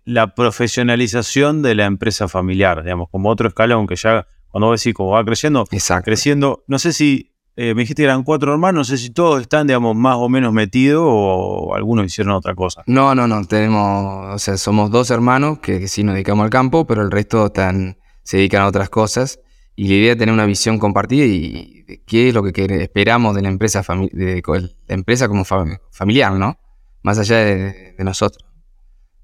la 0.05 0.35
profesionalización 0.35 1.63
de 1.63 1.75
la 1.75 1.85
empresa 1.85 2.29
familiar, 2.29 2.83
digamos, 2.83 3.09
como 3.11 3.31
otro 3.31 3.49
escalón 3.49 3.87
que 3.87 3.97
ya, 3.97 4.27
cuando 4.49 4.67
vos 4.69 4.81
decís, 4.81 4.95
como 4.95 5.11
va 5.11 5.25
creciendo, 5.25 5.65
creciendo, 6.03 6.65
no 6.67 6.79
sé 6.79 6.93
si 6.93 7.34
eh, 7.57 7.75
me 7.75 7.83
dijiste 7.83 8.03
que 8.03 8.07
eran 8.07 8.25
cuatro 8.25 8.53
hermanos, 8.53 8.75
no 8.75 8.85
sé 8.85 8.99
si 8.99 9.11
todos 9.11 9.41
están, 9.41 9.69
digamos, 9.69 9.95
más 9.95 10.17
o 10.17 10.29
menos 10.29 10.53
metidos 10.53 11.05
o 11.07 11.75
algunos 11.75 12.07
hicieron 12.07 12.35
otra 12.35 12.55
cosa. 12.55 12.83
No, 12.87 13.15
no, 13.15 13.29
no, 13.29 13.45
tenemos, 13.45 14.35
o 14.35 14.39
sea, 14.39 14.57
somos 14.57 14.91
dos 14.91 15.11
hermanos 15.11 15.61
que, 15.61 15.87
sí 15.87 16.03
nos 16.03 16.15
dedicamos 16.15 16.45
al 16.45 16.51
campo, 16.51 16.85
pero 16.85 17.03
el 17.03 17.13
resto 17.13 17.47
están, 17.47 17.97
se 18.25 18.39
dedican 18.39 18.63
a 18.63 18.67
otras 18.67 18.91
cosas. 18.91 19.39
Y 19.77 19.89
la 19.89 19.95
idea 19.95 20.13
es 20.13 20.19
tener 20.19 20.33
una 20.33 20.47
visión 20.47 20.79
compartida 20.79 21.25
y 21.25 21.83
de 21.83 22.03
qué 22.05 22.29
es 22.29 22.35
lo 22.35 22.43
que 22.43 22.65
esperamos 22.83 23.35
de 23.35 23.43
la 23.43 23.49
empresa, 23.49 23.83
de, 24.13 24.43
la 24.87 24.95
empresa 24.95 25.29
como 25.29 25.45
familiar, 25.45 26.33
¿no? 26.33 26.59
Más 27.03 27.19
allá 27.19 27.39
de, 27.39 27.95
nosotros. 27.99 28.49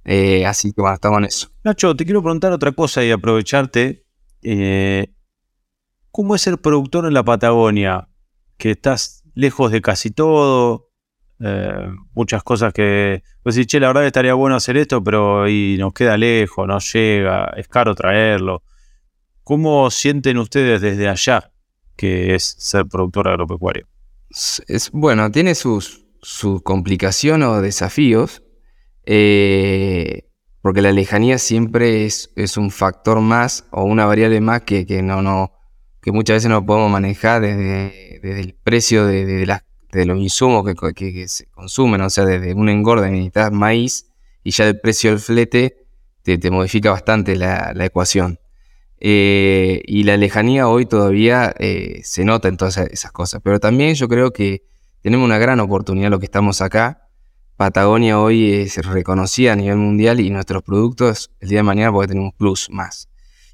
Eh, 0.05 0.47
así 0.47 0.73
que 0.73 0.81
bueno, 0.81 0.95
estamos 0.95 1.19
en 1.19 1.25
eso. 1.25 1.51
Nacho, 1.63 1.95
te 1.95 2.05
quiero 2.05 2.23
preguntar 2.23 2.53
otra 2.53 2.73
cosa 2.73 3.05
y 3.05 3.11
aprovecharte. 3.11 4.05
Eh, 4.43 5.13
¿Cómo 6.11 6.35
es 6.35 6.43
ser 6.43 6.59
productor 6.59 7.07
en 7.07 7.15
la 7.15 7.25
Patagonia? 7.25 8.10
Que 8.61 8.73
estás 8.73 9.25
lejos 9.35 9.73
de 9.73 9.81
casi 9.81 10.11
todo, 10.11 10.91
eh, 11.41 11.89
muchas 12.13 12.43
cosas 12.43 12.73
que, 12.73 13.25
pues 13.43 13.55
si, 13.55 13.65
che, 13.65 13.81
la 13.81 13.89
verdad 13.89 14.07
estaría 14.07 14.35
bueno 14.35 14.55
hacer 14.55 14.77
esto, 14.77 15.03
pero 15.03 15.49
y 15.49 15.77
nos 15.79 15.95
queda 15.95 16.17
lejos, 16.17 16.69
no 16.69 16.79
llega, 16.79 17.53
es 17.57 17.67
caro 17.67 17.95
traerlo. 17.95 18.63
¿Cómo 19.43 19.91
sienten 19.91 20.37
ustedes 20.39 20.81
desde 20.81 21.09
allá 21.09 21.51
que 21.97 22.35
es 22.35 22.45
ser 22.59 22.87
productor 22.87 23.29
agropecuario? 23.29 23.89
Es, 24.29 24.91
bueno, 24.93 25.31
tiene 25.33 25.55
sus, 25.55 26.05
sus 26.23 26.63
complicaciones 26.63 27.49
o 27.49 27.63
desafíos, 27.63 28.43
eh, 29.07 30.29
porque 30.61 30.83
la 30.83 30.93
lejanía 30.93 31.39
siempre 31.39 32.05
es, 32.05 32.31
es, 32.37 32.59
un 32.59 32.71
factor 32.71 33.21
más 33.21 33.67
o 33.71 33.83
una 33.83 34.05
variable 34.05 34.41
más 34.43 34.63
que, 34.63 34.85
que 34.85 35.03
no, 35.03 35.53
que 36.01 36.13
muchas 36.13 36.37
veces 36.37 36.51
no 36.51 36.65
podemos 36.65 36.91
manejar 36.91 37.43
desde, 37.43 38.21
el 38.23 38.55
precio 38.55 39.07
de, 39.07 39.47
los 39.93 40.19
insumos 40.19 40.65
que, 40.95 41.29
se 41.29 41.47
consumen, 41.47 42.01
o 42.01 42.11
sea, 42.11 42.25
desde 42.25 42.55
un 42.55 42.69
engorde 42.69 43.11
necesitas 43.11 43.53
maíz 43.53 44.07
y 44.43 44.51
ya 44.51 44.67
el 44.67 44.81
precio 44.81 45.11
del 45.11 45.21
flete 45.21 45.87
te, 46.23 46.51
modifica 46.51 46.91
bastante 46.91 47.37
la, 47.37 47.73
ecuación. 47.85 48.39
Eh, 49.03 49.81
y 49.87 50.03
la 50.03 50.19
lejanía 50.19 50.69
hoy 50.69 50.85
todavía 50.85 51.55
eh, 51.59 52.01
se 52.05 52.25
nota 52.25 52.49
en 52.49 52.59
todas 52.59 52.77
esas 52.77 53.13
cosas, 53.13 53.41
pero 53.43 53.59
también 53.59 53.95
yo 53.95 54.09
creo 54.09 54.31
que 54.31 54.63
tenemos 55.03 55.25
una 55.25 55.39
gran 55.39 55.61
oportunidad 55.61 56.11
lo 56.11 56.19
que 56.19 56.27
estamos 56.27 56.61
acá. 56.61 57.09
Patagonia 57.57 58.21
hoy 58.21 58.53
es 58.53 58.77
reconocida 58.87 59.53
a 59.53 59.57
nivel 59.57 59.77
mundial 59.77 60.21
y 60.21 60.31
nuestros 60.31 60.63
productos 60.63 61.31
el 61.41 61.49
día 61.49 61.59
de 61.59 61.63
mañana 61.63 61.93
puede 61.93 62.09
tener 62.09 62.23
un 62.23 62.33
plus 62.33 62.69
más. 62.71 63.09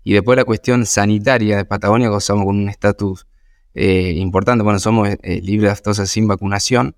Y 0.07 0.13
después 0.13 0.37
la 0.37 0.45
cuestión 0.45 0.87
sanitaria 0.87 1.57
de 1.57 1.65
Patagonia, 1.65 2.09
gozamos 2.09 2.45
con 2.45 2.57
un 2.57 2.69
estatus 2.69 3.27
eh, 3.75 4.13
importante. 4.19 4.63
Bueno, 4.63 4.79
somos 4.79 5.09
eh, 5.09 5.41
libres 5.43 5.63
de 5.63 5.73
aftosa 5.73 6.07
sin 6.07 6.29
vacunación. 6.29 6.95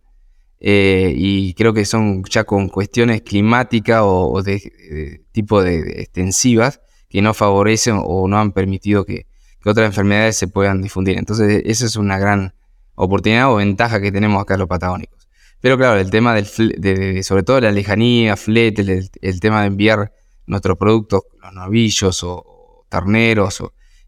Eh, 0.61 1.15
y 1.17 1.55
creo 1.55 1.73
que 1.73 1.87
son 1.87 2.23
ya 2.25 2.45
con 2.45 2.69
cuestiones 2.69 3.23
climáticas 3.23 4.03
o, 4.05 4.43
de, 4.43 5.23
tipo 5.33 5.63
de, 5.63 6.03
extensivas 6.03 6.83
que 7.09 7.23
no 7.23 7.33
favorecen 7.33 7.99
o 7.99 8.29
no 8.29 8.39
han 8.39 8.53
permitido 8.53 9.07
que, 9.07 9.27
otras 9.65 9.87
enfermedades 9.87 10.37
se 10.37 10.47
puedan 10.47 10.83
difundir. 10.83 11.17
Entonces, 11.17 11.63
esa 11.65 11.87
es 11.87 11.97
una 11.97 12.19
gran 12.19 12.55
oportunidad 12.95 13.51
o 13.51 13.57
ventaja 13.57 14.03
que 14.03 14.13
tenemos 14.13 14.43
acá 14.43 14.59
los 14.59 14.69
patagónicos. 14.69 15.29
Pero 15.63 15.79
claro, 15.79 15.99
el 15.99 16.11
tema 16.11 16.35
del 16.35 16.47
de, 16.77 17.23
sobre 17.23 17.43
todo 17.43 17.59
la 17.63 17.73
lejanía, 17.73 18.37
flete, 18.37 18.83
el, 18.83 19.11
el, 19.23 19.41
tema 19.41 19.63
de 19.63 19.69
enviar 19.69 20.13
nuestros 20.47 20.77
productos, 20.77 21.23
los 21.43 21.55
novillos 21.55 22.23
o, 22.23 22.58
terneros, 22.89 23.63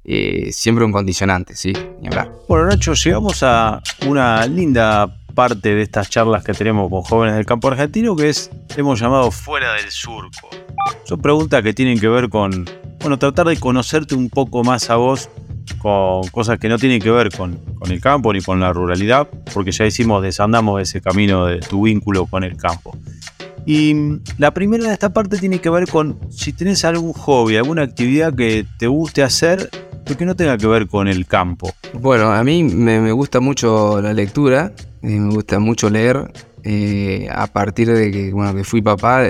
eh, 0.05 0.51
siempre 0.53 0.85
un 0.85 0.93
condicionante, 0.93 1.55
¿sí? 1.57 1.73
Hablar. 2.07 2.33
Bueno, 2.49 2.67
Nacho, 2.67 2.95
llegamos 2.95 3.43
a 3.43 3.83
una 4.07 4.47
linda 4.47 5.15
parte 5.35 5.75
de 5.75 5.83
estas 5.83 6.11
charlas 6.11 6.45
que 6.45 6.53
tenemos 6.53 6.91
con 6.91 7.03
jóvenes 7.03 7.37
del 7.37 7.47
campo 7.47 7.69
argentino, 7.69 8.17
que 8.17 8.29
es, 8.29 8.51
hemos 8.77 9.01
llamado 9.01 9.31
fuera 9.31 9.75
del 9.75 9.91
surco. 9.91 10.51
Son 11.05 11.21
preguntas 11.21 11.63
que 11.63 11.73
tienen 11.73 11.99
que 11.99 12.09
ver 12.09 12.29
con, 12.29 12.69
bueno, 13.01 13.19
tratar 13.19 13.47
de 13.47 13.59
conocerte 13.59 14.15
un 14.15 14.31
poco 14.31 14.65
más 14.65 14.91
a 14.91 14.97
vos 14.97 15.29
con 15.79 16.27
cosas 16.29 16.59
que 16.59 16.69
no 16.69 16.79
tienen 16.79 17.01
que 17.01 17.11
ver 17.11 17.31
con, 17.31 17.57
con 17.79 17.91
el 17.91 18.01
campo 18.01 18.33
ni 18.33 18.41
con 18.41 18.61
la 18.61 18.73
ruralidad, 18.73 19.29
porque 19.53 19.73
ya 19.73 19.87
hicimos, 19.87 20.23
desandamos 20.23 20.81
ese 20.81 21.01
camino 21.01 21.47
de 21.47 21.61
tu 21.61 21.83
vínculo 21.85 22.27
con 22.27 22.45
el 22.45 22.57
campo. 22.57 22.97
Y 23.67 23.95
la 24.39 24.53
primera 24.53 24.85
de 24.85 24.93
esta 24.93 25.13
parte 25.13 25.39
tiene 25.39 25.61
que 25.61 25.71
ver 25.71 25.89
con 25.89 26.19
si 26.31 26.53
tenés 26.53 26.85
algún 26.85 27.13
hobby, 27.13 27.57
alguna 27.57 27.83
actividad 27.83 28.35
que 28.35 28.67
te 28.79 28.87
guste 28.87 29.23
hacer, 29.23 29.71
pero 30.05 30.19
que 30.19 30.25
no 30.25 30.35
tenga 30.35 30.57
que 30.57 30.67
ver 30.67 30.89
con 30.89 31.09
el 31.09 31.27
campo. 31.27 31.73
Bueno, 31.93 32.33
a 32.33 32.43
mí 32.43 32.65
me, 32.65 33.13
gusta 33.13 33.41
mucho 33.41 34.01
la 34.01 34.13
lectura, 34.13 34.73
eh, 35.03 35.09
me 35.09 35.33
gusta 35.33 35.59
mucho 35.59 35.91
leer. 35.91 36.33
Eh, 36.63 37.27
a 37.33 37.47
partir 37.47 37.91
de 37.91 38.11
que, 38.11 38.33
bueno, 38.33 38.55
que 38.55 38.65
fui 38.65 38.83
papá, 38.83 39.23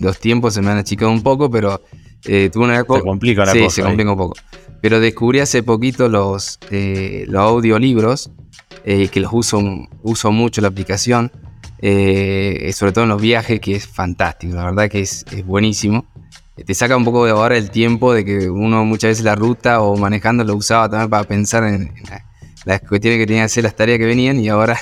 los, 0.00 0.18
tiempos 0.18 0.54
se 0.54 0.62
me 0.62 0.70
han 0.70 0.78
achicado 0.78 1.12
un 1.12 1.22
poco, 1.22 1.50
pero 1.50 1.80
eh, 2.24 2.50
tuve 2.52 2.64
una. 2.64 2.78
Se 2.78 2.84
complica 2.84 3.44
la 3.44 3.52
sí, 3.52 3.70
se 3.70 3.82
complica 3.82 4.10
un 4.10 4.18
poco. 4.18 4.36
Pero 4.80 5.00
descubrí 5.00 5.40
hace 5.40 5.62
poquito 5.62 6.08
los, 6.08 6.58
los 6.70 7.42
audiolibros, 7.42 8.30
que 8.84 9.20
los 9.20 9.32
uso, 9.32 9.62
uso 10.02 10.32
mucho 10.32 10.60
la 10.60 10.68
aplicación. 10.68 11.30
Eh, 11.78 12.70
sobre 12.74 12.92
todo 12.92 13.04
en 13.04 13.10
los 13.10 13.20
viajes, 13.20 13.60
que 13.60 13.76
es 13.76 13.86
fantástico, 13.86 14.54
la 14.54 14.64
verdad 14.64 14.88
que 14.88 15.00
es, 15.00 15.24
buenísimo. 15.44 16.06
Te 16.64 16.74
saca 16.74 16.96
un 16.96 17.04
poco 17.04 17.26
de 17.26 17.32
ahora 17.32 17.56
el 17.58 17.70
tiempo 17.70 18.14
de 18.14 18.24
que 18.24 18.48
uno 18.48 18.84
muchas 18.86 19.10
veces 19.10 19.24
la 19.24 19.34
ruta 19.34 19.82
o 19.82 19.96
manejando 19.96 20.42
lo 20.42 20.56
usaba 20.56 20.88
también 20.88 21.10
para 21.10 21.24
pensar 21.24 21.64
en, 21.64 21.92
las 22.64 22.80
cuestiones 22.80 23.18
que 23.18 23.26
tenía 23.26 23.42
que 23.42 23.46
hacer, 23.46 23.64
las 23.64 23.76
tareas 23.76 23.98
que 23.98 24.06
venían 24.06 24.40
y 24.40 24.48
ahora 24.48 24.78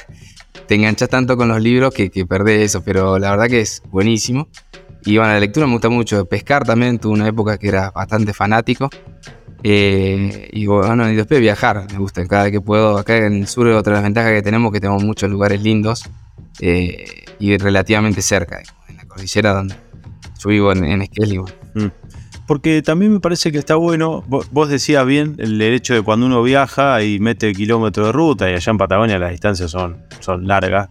te 0.68 0.76
enganchas 0.76 1.08
tanto 1.08 1.36
con 1.36 1.48
los 1.48 1.60
libros 1.60 1.92
que, 1.92 2.10
que 2.10 2.24
perdés 2.26 2.62
eso, 2.66 2.84
pero 2.84 3.18
la 3.18 3.32
verdad 3.32 3.48
que 3.48 3.60
es 3.60 3.82
buenísimo. 3.90 4.48
Y 5.04 5.18
bueno, 5.18 5.32
la 5.34 5.40
lectura 5.40 5.66
me 5.66 5.72
gusta 5.72 5.90
mucho. 5.90 6.24
Pescar 6.24 6.64
también, 6.64 6.98
tuve 6.98 7.12
una 7.12 7.28
época 7.28 7.58
que 7.58 7.68
era 7.68 7.90
bastante 7.90 8.32
fanático. 8.32 8.88
Eh, 9.62 10.48
y 10.52 10.66
bueno, 10.66 11.10
y 11.10 11.14
después 11.16 11.40
viajar, 11.40 11.86
me 11.92 11.98
gusta. 11.98 12.26
Cada 12.26 12.44
vez 12.44 12.52
que 12.52 12.60
puedo, 12.60 12.96
acá 12.96 13.16
en 13.16 13.34
el 13.34 13.46
sur, 13.46 13.66
otra 13.68 13.92
de 13.92 13.96
las 13.96 14.02
ventajas 14.02 14.32
que 14.32 14.42
tenemos 14.42 14.72
que 14.72 14.80
tenemos 14.80 15.04
muchos 15.04 15.28
lugares 15.28 15.62
lindos 15.62 16.08
eh, 16.60 17.24
y 17.38 17.56
relativamente 17.58 18.22
cerca, 18.22 18.62
en 18.88 18.96
la 18.96 19.04
cordillera 19.06 19.52
donde 19.54 19.74
yo 20.38 20.48
vivo 20.50 20.72
en, 20.72 20.84
en 20.84 21.00
mm. 21.00 21.90
Porque 22.46 22.82
también 22.82 23.12
me 23.12 23.20
parece 23.20 23.50
que 23.50 23.58
está 23.58 23.76
bueno, 23.76 24.22
vos, 24.26 24.68
decías 24.68 25.06
bien 25.06 25.36
el 25.38 25.60
hecho 25.62 25.94
de 25.94 26.02
cuando 26.02 26.26
uno 26.26 26.42
viaja 26.42 27.02
y 27.02 27.18
mete 27.18 27.52
kilómetros 27.54 28.08
de 28.08 28.12
ruta, 28.12 28.50
y 28.50 28.54
allá 28.54 28.70
en 28.70 28.78
Patagonia 28.78 29.18
las 29.18 29.30
distancias 29.30 29.70
son, 29.70 29.96
son 30.20 30.46
largas, 30.46 30.90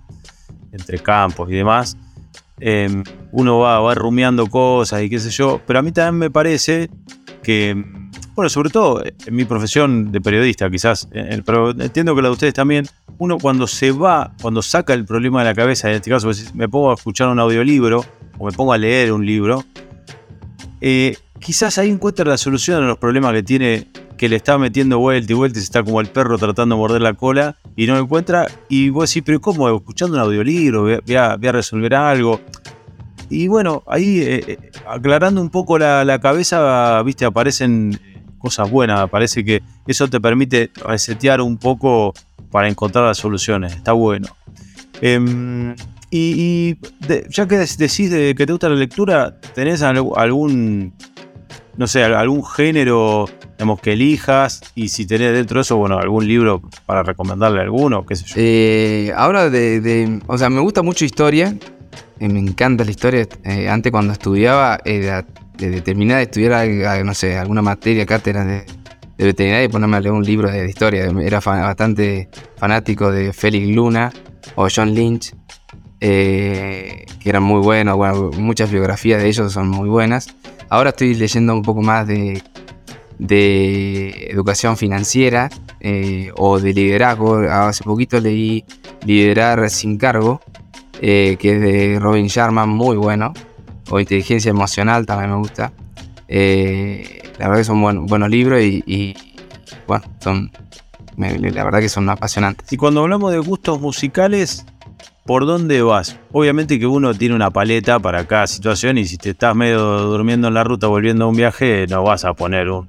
entre 0.72 0.98
campos 1.00 1.50
y 1.52 1.54
demás, 1.54 1.96
em, 2.60 3.04
uno 3.32 3.60
va, 3.60 3.80
va 3.80 3.94
rumiando 3.94 4.48
cosas 4.48 5.04
y 5.04 5.10
qué 5.10 5.20
sé 5.20 5.30
yo, 5.30 5.62
pero 5.68 5.80
a 5.80 5.82
mí 5.84 5.92
también 5.92 6.18
me 6.18 6.32
parece 6.32 6.90
que, 7.44 7.76
bueno, 8.34 8.50
sobre 8.50 8.72
todo 8.72 9.04
en 9.04 9.36
mi 9.36 9.46
profesión 9.46 10.12
de 10.12 10.20
periodista 10.22 10.70
quizás, 10.72 11.08
pero 11.46 11.72
entiendo 11.72 12.16
que 12.16 12.22
la 12.24 12.30
de 12.30 12.34
ustedes 12.34 12.54
también, 12.56 12.88
uno 13.18 13.38
cuando 13.38 13.68
se 13.68 13.92
va, 13.92 14.34
cuando 14.42 14.62
saca 14.62 14.94
el 14.94 15.06
problema 15.06 15.40
de 15.40 15.46
la 15.46 15.56
cabeza, 15.56 15.90
en 15.90 15.96
este 15.96 16.10
caso 16.10 16.28
pues, 16.28 16.54
me 16.56 16.68
pongo 16.68 16.92
a 16.92 16.96
escuchar 16.96 17.30
un 17.30 17.40
audiolibro 17.40 18.04
o 18.38 18.46
me 18.46 18.52
pongo 18.52 18.74
a 18.74 18.78
leer 18.78 19.12
un 19.12 19.26
libro, 19.26 19.64
eh, 20.82 21.18
quizás 21.40 21.78
ahí 21.78 21.90
encuentra 21.90 22.26
la 22.26 22.38
solución 22.38 22.84
a 22.84 22.88
los 22.88 22.98
problemas 22.98 23.34
que 23.34 23.44
tiene, 23.44 23.88
que 24.18 24.30
le 24.30 24.38
está 24.38 24.58
metiendo 24.58 25.00
vuelta 25.00 25.32
y 25.32 25.36
vuelta 25.36 25.60
y 25.60 25.62
se 25.62 25.66
está 25.66 25.84
como 25.84 26.02
el 26.02 26.08
perro 26.08 26.38
tratando 26.38 26.76
de 26.76 26.80
morder 26.80 27.02
la 27.02 27.14
cola 27.14 27.58
y 27.76 27.86
no 27.88 27.96
lo 27.96 28.02
encuentra. 28.02 28.48
Y 28.70 28.90
vos 28.90 29.10
decís, 29.10 29.24
pero 29.26 29.40
¿cómo? 29.40 29.70
Escuchando 29.70 30.16
un 30.16 30.22
audiolibro, 30.22 30.84
voy 30.84 31.16
a, 31.16 31.36
voy 31.36 31.48
a 31.48 31.52
resolver 31.52 31.94
algo. 31.96 32.42
y 33.30 33.48
bueno, 33.48 33.84
ahí 33.88 34.20
eh, 34.20 34.44
eh, 34.48 34.72
aclarando 34.88 35.42
un 35.42 35.50
poco 35.50 35.78
la, 35.78 36.04
la 36.04 36.20
cabeza, 36.20 37.02
viste, 37.04 37.26
aparecen 37.26 38.00
cosas 38.38 38.70
buenas. 38.70 39.10
Parece 39.10 39.46
que 39.46 39.64
eso 39.88 40.10
te 40.10 40.20
permite 40.20 40.70
resetear 40.86 41.40
un 41.40 41.58
poco 41.58 42.14
para 42.54 42.70
encontrar 42.70 43.04
las 43.06 43.18
soluciones. 43.18 43.74
Está 43.74 43.94
bueno. 43.94 44.28
Em, 45.02 45.76
y, 46.12 46.78
ya 47.30 47.48
que 47.48 47.58
decís 47.58 48.12
de 48.12 48.36
que 48.36 48.46
te 48.46 48.54
gusta 48.54 48.70
la 48.70 48.76
lectura, 48.76 49.36
¿tenés 49.56 49.82
algún, 49.82 50.94
no 51.76 51.88
sé, 51.88 52.04
algún 52.04 52.46
género 52.46 53.26
digamos, 53.58 53.82
que 53.82 53.94
elijas? 53.94 54.62
Y 54.76 54.90
si 54.90 55.08
tenés 55.08 55.34
dentro 55.34 55.56
de 55.56 55.62
eso, 55.64 55.78
bueno, 55.78 55.98
algún 55.98 56.28
libro 56.28 56.62
para 56.86 57.02
recomendarle 57.02 57.60
alguno, 57.60 58.06
qué 58.06 58.16
sé 58.16 58.26
yo. 58.28 58.36
Eh, 58.38 59.12
ahora 59.18 59.50
de, 59.50 60.22
o 60.28 60.38
sea, 60.38 60.52
me 60.52 60.62
gusta 60.62 60.84
mucho 60.84 61.06
historia. 61.06 61.58
Eh, 62.20 62.30
me 62.30 62.40
encanta 62.40 62.86
la 62.86 62.92
historia. 62.92 63.28
Eh, 63.46 63.68
antes 63.68 63.92
cuando 63.92 64.14
estudiaba, 64.14 64.80
era 64.86 65.26
de 65.58 65.82
terminar 65.82 66.18
de 66.18 66.24
estudiar, 66.24 67.04
no 67.04 67.16
sé, 67.16 67.36
alguna 67.36 67.64
materia, 67.64 68.06
cátedra 68.06 68.46
de, 68.46 68.64
de 69.18 69.26
veterinaria 69.26 69.66
y 69.66 69.68
ponerme 69.68 69.98
a 69.98 70.00
leer 70.02 70.14
un 70.14 70.24
libro 70.24 70.50
de, 70.50 70.68
historia. 70.68 71.06
Era 71.22 71.40
bastante 71.40 72.30
fanático 72.58 73.12
de 73.12 73.34
Félix 73.34 73.68
Luna 73.76 74.12
o 74.56 74.68
John 74.74 74.94
Lynch, 74.94 75.34
eh, 76.00 77.06
que 77.20 77.30
eran 77.30 77.44
muy 77.44 77.62
buenos. 77.62 77.96
Bueno, 77.98 78.32
muchas 78.38 78.72
biografías 78.72 79.22
de 79.22 79.30
ellos 79.30 79.54
son 79.54 79.70
muy 79.70 79.90
buenas. 79.90 80.28
Ahora 80.70 80.90
estoy 80.90 81.14
leyendo 81.16 81.54
un 81.54 81.62
poco 81.62 81.82
más 81.82 82.08
de, 82.08 82.42
de 83.20 84.28
educación 84.30 84.78
financiera 84.78 85.50
eh, 85.80 86.32
o 86.36 86.60
de 86.60 86.74
liderazgo. 86.74 87.38
Hace 87.50 87.84
poquito 87.84 88.20
leí 88.20 88.66
Liderar 89.06 89.70
sin 89.70 89.98
cargo, 89.98 90.40
eh, 91.02 91.36
que 91.38 91.56
es 91.56 91.62
de 91.62 92.00
Robin 92.00 92.28
Sharma, 92.28 92.66
muy 92.66 92.96
bueno 92.96 93.34
o 93.90 94.00
inteligencia 94.00 94.50
emocional 94.50 95.06
también 95.06 95.32
me 95.32 95.38
gusta. 95.38 95.74
La 97.40 97.48
verdad 97.48 97.62
que 97.62 97.64
son 97.64 98.08
buenos 98.08 98.30
libros 98.30 98.62
y, 98.62 99.16
bueno, 99.88 100.04
son, 100.20 100.52
la 101.18 101.64
verdad 101.64 101.80
que 101.80 101.90
son 101.90 102.10
apasionantes. 102.10 102.72
Y 102.72 102.78
cuando 102.78 103.02
hablamos 103.02 103.32
de 103.32 103.40
gustos 103.40 103.80
musicales, 103.80 104.66
¿por 105.26 105.46
dónde 105.46 105.82
vas? 105.82 106.18
Obviamente 106.32 106.80
que 106.80 106.86
uno 106.86 107.14
tiene 107.14 107.36
una 107.36 107.52
paleta 107.52 108.00
para 108.00 108.26
cada 108.26 108.48
situación 108.48 108.98
y 108.98 109.06
si 109.06 109.18
te 109.18 109.32
estás 109.32 109.56
medio 109.56 109.80
durmiendo 109.80 110.48
en 110.48 110.54
la 110.54 110.64
ruta 110.64 110.88
volviendo 110.88 111.26
a 111.26 111.28
un 111.28 111.36
viaje, 111.36 111.86
no 111.90 112.04
vas 112.04 112.26
a 112.26 112.34
poner 112.34 112.70
un, 112.70 112.88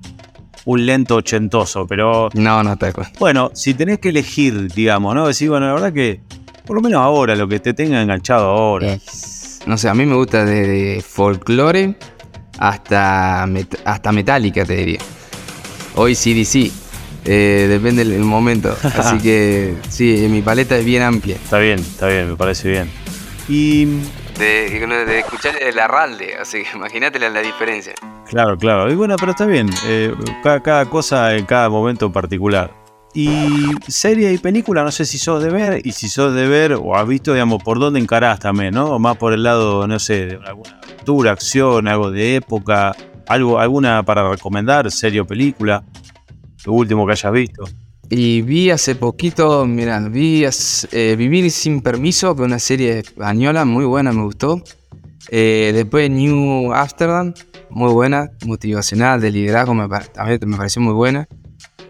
un 0.64 0.87
lento 0.87 1.16
ochentoso, 1.16 1.87
pero... 1.87 2.28
No, 2.35 2.62
no 2.62 2.76
te 2.76 2.92
Bueno, 3.18 3.50
si 3.54 3.74
tenés 3.74 3.98
que 3.98 4.11
elegir, 4.11 4.72
digamos, 4.72 5.14
¿no? 5.14 5.26
Decir, 5.26 5.50
bueno, 5.50 5.66
la 5.66 5.74
verdad 5.74 5.92
que, 5.92 6.20
por 6.66 6.76
lo 6.76 6.83
menos 6.83 7.00
ahora, 7.00 7.35
lo 7.37 7.48
que 7.48 7.61
te 7.61 7.74
tenga 7.74 8.00
enganchado 8.02 8.46
ahora 8.46 8.98
no 9.66 9.78
sé, 9.78 9.88
a 9.88 9.94
mí 9.94 10.04
me 10.04 10.14
gusta 10.14 10.44
desde 10.44 11.00
folclore 11.00 11.96
hasta, 12.59 13.49
hasta 13.85 14.12
metálica, 14.12 14.64
te 14.64 14.77
diría. 14.77 15.01
Hoy 15.97 16.14
CDC, 16.14 16.73
eh, 17.25 17.67
depende 17.69 18.05
del 18.05 18.21
momento. 18.21 18.77
Así 18.97 19.19
que 19.19 19.77
sí, 19.88 20.27
mi 20.31 20.43
paleta 20.43 20.77
es 20.77 20.85
bien 20.85 21.03
amplia. 21.03 21.37
Está 21.37 21.59
bien, 21.59 21.79
está 21.79 22.09
bien, 22.09 22.31
me 22.31 22.37
parece 22.37 22.69
bien. 22.69 22.90
Y. 23.49 23.87
De, 24.38 25.19
escuchar 25.21 25.55
el 25.62 25.79
arralde, 25.79 26.35
así 26.40 26.64
que 26.64 26.77
imagínate 26.77 27.21
la, 27.21 27.40
diferencia. 27.40 27.95
Claro, 28.29 28.59
claro. 28.59 28.90
Y 28.90 28.97
bueno, 28.97 29.14
pero 29.17 29.31
está 29.31 29.47
bien. 29.47 29.71
Eh, 29.87 30.12
cada, 30.43 30.61
cada 30.61 30.87
cosa 30.87 31.37
en 31.37 31.47
cada 31.47 31.69
momento 31.69 32.11
particular. 32.11 32.75
Y 33.14 33.71
serie 33.87 34.33
y 34.33 34.38
película, 34.38 34.83
no 34.83 34.90
sé 34.90 35.05
si 35.05 35.19
sos 35.19 35.40
de 35.40 35.51
ver, 35.51 35.87
y 35.87 35.93
si 35.93 36.09
sos 36.09 36.35
de 36.35 36.49
ver 36.49 36.73
o 36.73 36.97
has 36.97 37.07
visto, 37.07 37.33
digamos, 37.33 37.62
por 37.62 37.79
dónde 37.79 38.01
encarás 38.01 38.40
también, 38.40 38.75
¿no? 38.75 38.87
O 38.87 38.99
más 38.99 39.17
por 39.19 39.33
el 39.33 39.45
lado, 39.45 39.87
no 39.87 40.01
sé, 40.01 40.27
de 40.27 40.40
alguna 40.45 40.81
aventura, 41.05 41.33
acción, 41.33 41.87
algo 41.87 42.11
de 42.11 42.37
época, 42.37 42.97
algo, 43.29 43.59
alguna 43.59 44.03
para 44.05 44.31
recomendar, 44.31 44.90
serie 44.90 45.21
o 45.21 45.27
película, 45.27 45.85
lo 46.64 46.73
último 46.73 47.07
que 47.07 47.12
hayas 47.12 47.33
visto. 47.33 47.64
Y 48.09 48.40
vi 48.43 48.71
hace 48.71 48.95
poquito, 48.95 49.67
mira, 49.67 50.01
vi 50.09 50.47
eh, 50.93 51.17
Vivir 51.17 51.51
sin 51.51 51.83
permiso, 51.83 52.35
que 52.35 52.43
es 52.43 52.47
una 52.47 52.59
serie 52.59 53.01
española 53.01 53.67
muy 53.67 53.85
buena, 53.85 54.12
me 54.12 54.23
gustó. 54.23 54.62
Eh, 55.31 55.73
después 55.75 56.11
New 56.11 56.73
Amsterdam, 56.73 57.35
muy 57.71 57.93
buena, 57.93 58.31
motivacional, 58.47 59.21
de 59.21 59.31
liderazgo, 59.31 59.75
me, 59.75 59.87
también 60.14 60.40
me 60.47 60.57
pareció 60.57 60.81
muy 60.81 60.95
buena. 60.95 61.29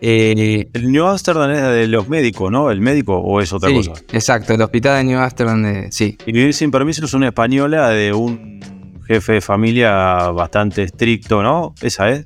Eh, 0.00 0.68
el 0.72 0.90
New 0.90 1.06
Amsterdam 1.06 1.50
es 1.50 1.62
de 1.62 1.86
los 1.86 2.08
médicos, 2.08 2.50
¿no? 2.50 2.70
¿El 2.70 2.80
médico 2.80 3.16
o 3.16 3.40
es 3.40 3.52
otra 3.52 3.72
cosa? 3.72 3.92
Exacto, 4.12 4.54
el 4.54 4.60
hospital 4.60 4.98
de 4.98 5.04
New 5.04 5.18
Amsterdam, 5.18 5.86
sí. 5.90 6.18
Y 6.26 6.32
Vivir 6.32 6.52
sin 6.52 6.70
permiso 6.70 7.04
es 7.04 7.14
una 7.14 7.28
española 7.28 7.88
de 7.90 8.12
un 8.12 8.73
jefe 9.06 9.34
de 9.34 9.40
familia 9.40 10.28
bastante 10.30 10.82
estricto, 10.82 11.42
¿no? 11.42 11.74
¿Esa 11.80 12.10
es? 12.10 12.24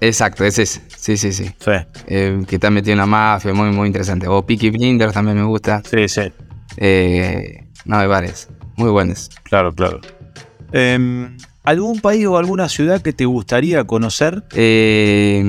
exacto, 0.00 0.44
es 0.44 0.58
ese. 0.58 0.80
Sí, 0.96 1.16
sí, 1.16 1.32
sí. 1.32 1.50
Eh, 2.06 2.42
que 2.46 2.56
está 2.56 2.70
metido 2.70 2.92
en 2.92 2.98
la 2.98 3.06
mafia, 3.06 3.52
muy, 3.52 3.70
muy 3.70 3.86
interesante. 3.86 4.26
O 4.28 4.44
Peaky 4.44 4.70
Blinders 4.70 5.12
también 5.12 5.36
me 5.36 5.44
gusta. 5.44 5.82
Sí, 5.88 6.08
sí. 6.08 6.32
Eh, 6.76 7.64
no, 7.84 7.98
hay 7.98 8.06
varios. 8.06 8.48
Muy 8.76 8.90
buenos. 8.90 9.30
Claro, 9.44 9.72
claro. 9.74 10.00
Em, 10.72 11.36
¿Algún 11.62 12.00
país 12.00 12.26
o 12.26 12.36
alguna 12.36 12.68
ciudad 12.68 13.02
que 13.02 13.12
te 13.12 13.24
gustaría 13.24 13.84
conocer? 13.84 14.44
Eh 14.54 15.42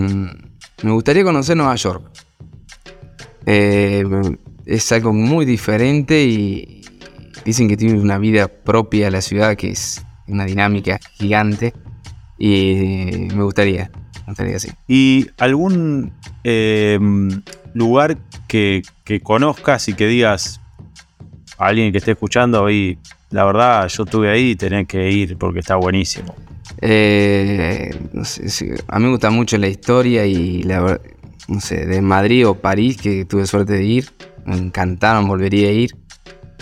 me 0.83 0.91
gustaría 0.91 1.23
conocer 1.23 1.57
Nueva 1.57 1.75
York. 1.75 2.03
Eh, 3.45 4.03
es 4.65 4.91
algo 4.91 5.13
muy 5.13 5.45
diferente 5.45 6.23
y 6.23 6.81
dicen 7.45 7.67
que 7.67 7.77
tiene 7.77 7.99
una 7.99 8.17
vida 8.17 8.47
propia 8.47 9.09
la 9.09 9.21
ciudad 9.21 9.55
que 9.55 9.71
es 9.71 10.05
una 10.27 10.45
dinámica 10.45 10.99
gigante 11.13 11.73
y 12.37 13.27
me 13.33 13.43
gustaría, 13.43 13.89
me 14.25 14.27
gustaría 14.27 14.59
sí. 14.59 14.69
¿Y 14.87 15.27
algún 15.37 16.11
eh, 16.43 16.99
lugar 17.73 18.17
que, 18.47 18.83
conozcas 19.23 19.87
y 19.87 19.93
que 19.93 20.07
digas 20.07 20.61
a 21.57 21.67
alguien 21.67 21.91
que 21.91 21.97
esté 21.97 22.11
escuchando 22.11 22.69
y 22.69 22.99
la 23.31 23.43
verdad 23.45 23.87
yo 23.87 24.03
estuve 24.03 24.29
ahí 24.29 24.51
y 24.51 24.55
tenés 24.55 24.87
que 24.87 25.11
ir 25.11 25.37
porque 25.37 25.59
está 25.59 25.75
buenísimo? 25.75 26.35
Eh, 26.81 27.89
a 28.87 28.99
mí 28.99 29.05
me 29.05 29.11
gusta 29.11 29.29
mucho 29.31 29.57
la 29.57 29.67
historia 29.67 30.25
y 30.25 30.61
la 30.63 30.99
no 31.47 31.61
sé, 31.61 31.85
de 31.85 32.01
Madrid 32.01 32.47
o 32.47 32.55
París, 32.55 32.97
que 32.97 33.25
tuve 33.25 33.47
suerte 33.47 33.73
de 33.73 33.83
ir. 33.83 34.09
Me 34.45 34.57
encantaron, 34.57 35.27
volvería 35.27 35.69
a 35.69 35.71
ir. 35.71 35.95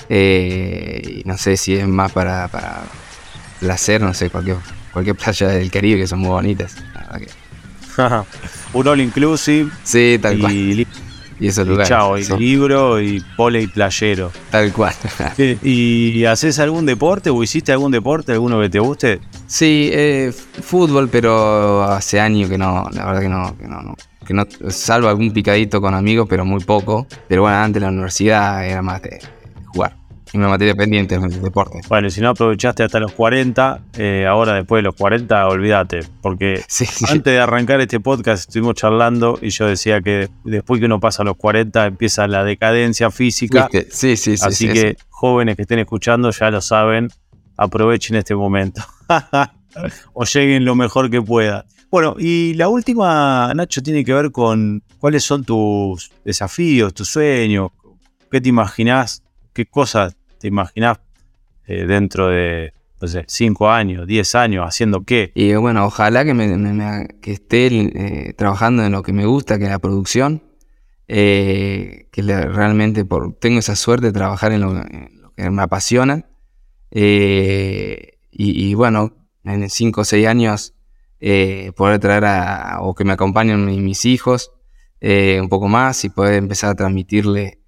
Eh, 0.10 1.24
no 1.26 1.38
sé 1.38 1.58
si 1.58 1.76
es 1.76 1.88
más 1.88 2.12
para, 2.12 2.48
para 2.48 2.84
placer, 3.66 4.02
no 4.02 4.14
sé, 4.14 4.30
cualquier, 4.30 4.58
cualquier 4.94 5.16
playa 5.16 5.48
del 5.48 5.72
Caribe 5.72 6.00
que 6.02 6.08
son 6.08 6.20
muy 6.20 6.30
bonitas. 6.30 6.76
Un 8.74 8.88
all 8.88 9.02
inclusive. 9.02 9.72
Sí, 9.84 10.20
tal 10.22 10.40
cual. 10.40 10.54
Y 11.38 11.48
esos 11.48 11.68
lugares. 11.68 11.90
Chao, 11.90 12.18
y 12.18 12.24
libro 12.38 13.02
y 13.02 13.22
pole 13.36 13.62
y 13.64 13.68
playero. 13.68 14.32
Tal 14.52 14.72
cual. 14.72 14.94
¿Y 15.64 16.24
haces 16.26 16.60
algún 16.60 16.86
deporte 16.86 17.30
o 17.30 17.44
hiciste 17.44 17.74
algún 17.74 17.92
deporte, 17.92 18.32
alguno 18.32 18.62
que 18.62 18.70
te 18.70 18.80
guste? 18.80 19.20
Sí, 19.48 19.90
eh, 19.92 20.32
fútbol, 20.62 21.10
pero 21.10 21.84
hace 21.84 22.22
años 22.22 22.50
que 22.50 22.58
no, 22.58 22.88
la 22.94 23.06
verdad 23.06 23.22
que 23.22 23.30
no, 23.30 23.58
que 23.58 23.68
no, 23.68 23.96
que 24.26 24.34
no, 24.34 24.72
salvo 24.72 25.10
algún 25.10 25.32
picadito 25.32 25.82
con 25.82 25.94
amigos, 25.94 26.28
pero 26.30 26.46
muy 26.46 26.64
poco. 26.64 27.06
Pero 27.28 27.42
bueno, 27.42 27.58
antes 27.58 27.82
la 27.82 27.90
universidad 27.90 28.66
era 28.66 28.82
más 28.82 29.02
de 29.02 29.20
jugar 29.74 30.05
una 30.34 30.48
materia 30.50 30.76
pendiente 30.76 31.16
en 31.16 31.24
el 31.24 31.42
deporte. 31.42 31.82
Bueno, 31.88 32.08
y 32.08 32.12
si 32.12 32.22
no 32.22 32.30
aprovechaste 32.30 32.84
hasta 32.84 33.00
los 33.00 33.12
40, 33.14 33.82
eh, 33.98 34.26
ahora 34.28 34.54
después 34.54 34.80
de 34.80 34.84
los 34.84 34.96
40, 34.96 35.48
olvídate. 35.48 36.02
Porque 36.22 36.64
antes 37.10 37.34
de 37.34 37.40
arrancar 37.40 37.82
este 37.82 38.00
podcast 38.00 38.48
estuvimos 38.48 38.76
charlando 38.76 39.40
y 39.42 39.50
yo 39.50 39.68
decía 39.68 40.02
que 40.02 40.30
después 40.44 40.80
que 40.80 40.86
uno 40.88 41.00
pasa 41.00 41.24
a 41.24 41.26
los 41.26 41.38
40 41.38 41.86
empieza 41.86 42.28
la 42.28 42.44
decadencia 42.44 43.12
física. 43.12 43.70
Sí, 43.90 44.18
sí, 44.18 44.38
sí. 44.38 44.46
Así 44.46 44.68
que 44.68 44.98
jóvenes 45.10 45.56
que 45.56 45.64
estén 45.64 45.80
escuchando 45.80 46.32
ya 46.32 46.50
lo 46.50 46.62
saben, 46.62 47.10
aprovechen 47.58 48.16
este 48.16 48.36
momento. 48.36 48.82
o 50.14 50.26
lleguen 50.26 50.66
lo 50.66 50.76
mejor 50.76 51.10
que 51.10 51.22
puedan. 51.22 51.64
Bueno, 51.92 52.16
y 52.20 52.54
la 52.56 52.68
última, 52.68 53.54
Nacho, 53.54 53.82
tiene 53.82 54.04
que 54.04 54.14
ver 54.14 54.32
con 54.32 54.84
cuáles 55.00 55.24
son 55.24 55.46
tus 55.46 56.12
desafíos, 56.26 56.94
tus 56.94 57.08
sueños, 57.08 57.72
qué 58.30 58.42
te 58.42 58.50
imaginás, 58.50 59.24
qué 59.56 59.66
cosas 59.66 60.16
te 60.38 60.48
imaginás 60.48 61.00
eh, 61.66 61.86
dentro 61.88 62.28
de, 62.28 62.74
no 63.02 63.08
sé, 63.08 63.24
5 63.26 63.72
años, 63.72 64.06
10 64.06 64.36
años, 64.36 64.66
haciendo 64.68 65.04
qué? 65.04 65.32
Y 65.34 65.56
bueno, 65.56 65.86
ojalá 65.86 66.24
que, 66.26 66.36
me, 66.36 67.08
esté 67.24 67.68
eh, 67.68 68.34
trabajando 68.34 68.84
en 68.84 68.92
lo 68.92 69.02
que 69.02 69.14
me 69.14 69.26
gusta, 69.26 69.58
que 69.58 69.64
es 69.64 69.72
la 69.72 69.80
producción, 69.80 70.44
eh, 71.08 72.08
que 72.12 72.22
realmente 72.22 73.06
por, 73.06 73.34
tengo 73.40 73.60
esa 73.60 73.76
suerte 73.76 74.08
de 74.08 74.14
trabajar 74.14 74.52
en 74.52 74.62
lo, 74.62 74.74
que 75.36 75.50
me 75.50 75.62
apasiona. 75.64 76.26
Y, 76.92 78.74
bueno, 78.74 79.14
en 79.44 79.70
5 79.70 80.02
o 80.02 80.04
6 80.04 80.28
años 80.28 80.76
poder 81.76 82.00
traer 82.00 82.26
a, 82.26 82.80
o 82.82 82.94
que 82.94 83.06
me 83.06 83.14
acompañen 83.14 83.66
mis 83.84 84.06
hijos 84.06 84.52
un 85.02 85.50
poco 85.50 85.68
más 85.68 86.04
y 86.06 86.10
poder 86.10 86.36
empezar 86.36 86.72
a 86.72 86.76
transmitirle 86.76 87.60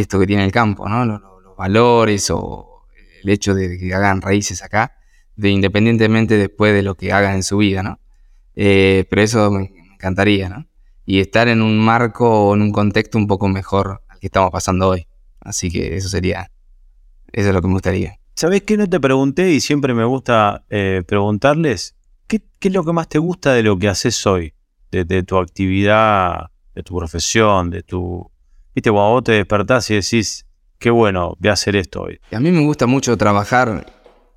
esto 0.00 0.18
que 0.18 0.26
tiene 0.26 0.44
el 0.44 0.52
campo, 0.52 0.88
¿no? 0.88 1.04
Los, 1.04 1.20
valores 1.56 2.30
o 2.30 2.82
el 3.22 3.30
hecho 3.30 3.54
de 3.54 3.78
que 3.78 3.94
hagan 3.94 4.20
raíces 4.20 4.60
acá, 4.62 4.96
de 5.36 5.50
independientemente 5.50 6.36
después 6.36 6.74
de 6.74 6.82
lo 6.82 6.96
que 6.96 7.12
hagan 7.12 7.36
en 7.36 7.42
su 7.44 7.58
vida, 7.58 7.84
¿no? 7.84 8.00
Eh, 8.56 9.04
pero 9.08 9.22
eso 9.22 9.52
me 9.52 9.70
encantaría, 9.92 10.48
¿no? 10.48 10.66
Y 11.06 11.20
estar 11.20 11.46
en 11.46 11.62
un 11.62 11.78
marco 11.78 12.48
o 12.48 12.54
en 12.56 12.62
un 12.62 12.72
contexto 12.72 13.18
un 13.18 13.28
poco 13.28 13.46
mejor 13.46 14.02
al 14.08 14.18
que 14.18 14.26
estamos 14.26 14.50
pasando 14.50 14.88
hoy. 14.88 15.06
Así 15.38 15.70
que 15.70 15.96
eso 15.96 16.08
sería, 16.08 16.50
eso 17.30 17.48
es 17.48 17.54
lo 17.54 17.62
que 17.62 17.68
me 17.68 17.74
gustaría. 17.74 18.18
¿Sabés 18.34 18.62
qué 18.62 18.76
no 18.76 18.88
te 18.88 18.98
pregunté 18.98 19.52
y 19.52 19.60
siempre 19.60 19.94
me 19.94 20.04
gusta 20.04 20.64
eh, 20.70 21.04
preguntarles? 21.06 21.94
¿qué, 22.26 22.42
es 22.60 22.72
lo 22.72 22.84
que 22.84 22.92
más 22.92 23.08
te 23.08 23.18
gusta 23.18 23.52
de 23.52 23.62
lo 23.62 23.78
que 23.78 23.88
haces 23.88 24.26
hoy? 24.26 24.54
De, 24.90 25.24
tu 25.24 25.38
actividad, 25.38 26.50
de 26.74 26.82
tu 26.84 26.96
profesión, 26.96 27.70
de 27.70 27.82
tu... 27.82 28.30
Viste, 28.74 28.90
cuando 28.90 29.10
vos 29.12 29.24
te 29.24 29.32
despertás 29.32 29.88
y 29.90 29.94
decís, 29.94 30.46
qué 30.78 30.90
bueno, 30.90 31.36
voy 31.38 31.50
a 31.50 31.52
hacer 31.52 31.76
esto 31.76 32.02
hoy. 32.02 32.20
A 32.32 32.40
mí 32.40 32.50
me 32.50 32.60
gusta 32.60 32.86
mucho 32.86 33.16
trabajar 33.16 33.86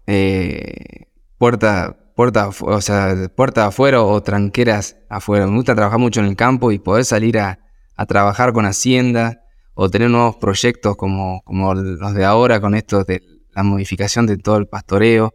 eh, 0.05 1.07
puerta, 1.37 1.97
puerta, 2.15 2.49
o 2.49 2.81
sea, 2.81 3.15
puerta 3.35 3.65
afuera 3.65 4.01
o 4.03 4.21
tranqueras 4.21 4.97
afuera. 5.09 5.47
Me 5.47 5.55
gusta 5.55 5.75
trabajar 5.75 5.99
mucho 5.99 6.19
en 6.19 6.27
el 6.27 6.35
campo 6.35 6.71
y 6.71 6.79
poder 6.79 7.05
salir 7.05 7.39
a, 7.39 7.59
trabajar 8.07 8.53
con 8.53 8.65
Hacienda 8.65 9.41
o 9.73 9.89
tener 9.89 10.11
nuevos 10.11 10.35
proyectos 10.35 10.95
como, 10.97 11.41
como 11.43 11.73
los 11.73 12.13
de 12.13 12.25
ahora 12.25 12.61
con 12.61 12.75
esto 12.75 13.03
de 13.03 13.23
la 13.55 13.63
modificación 13.63 14.27
de 14.27 14.37
todo 14.37 14.57
el 14.57 14.67
pastoreo. 14.67 15.33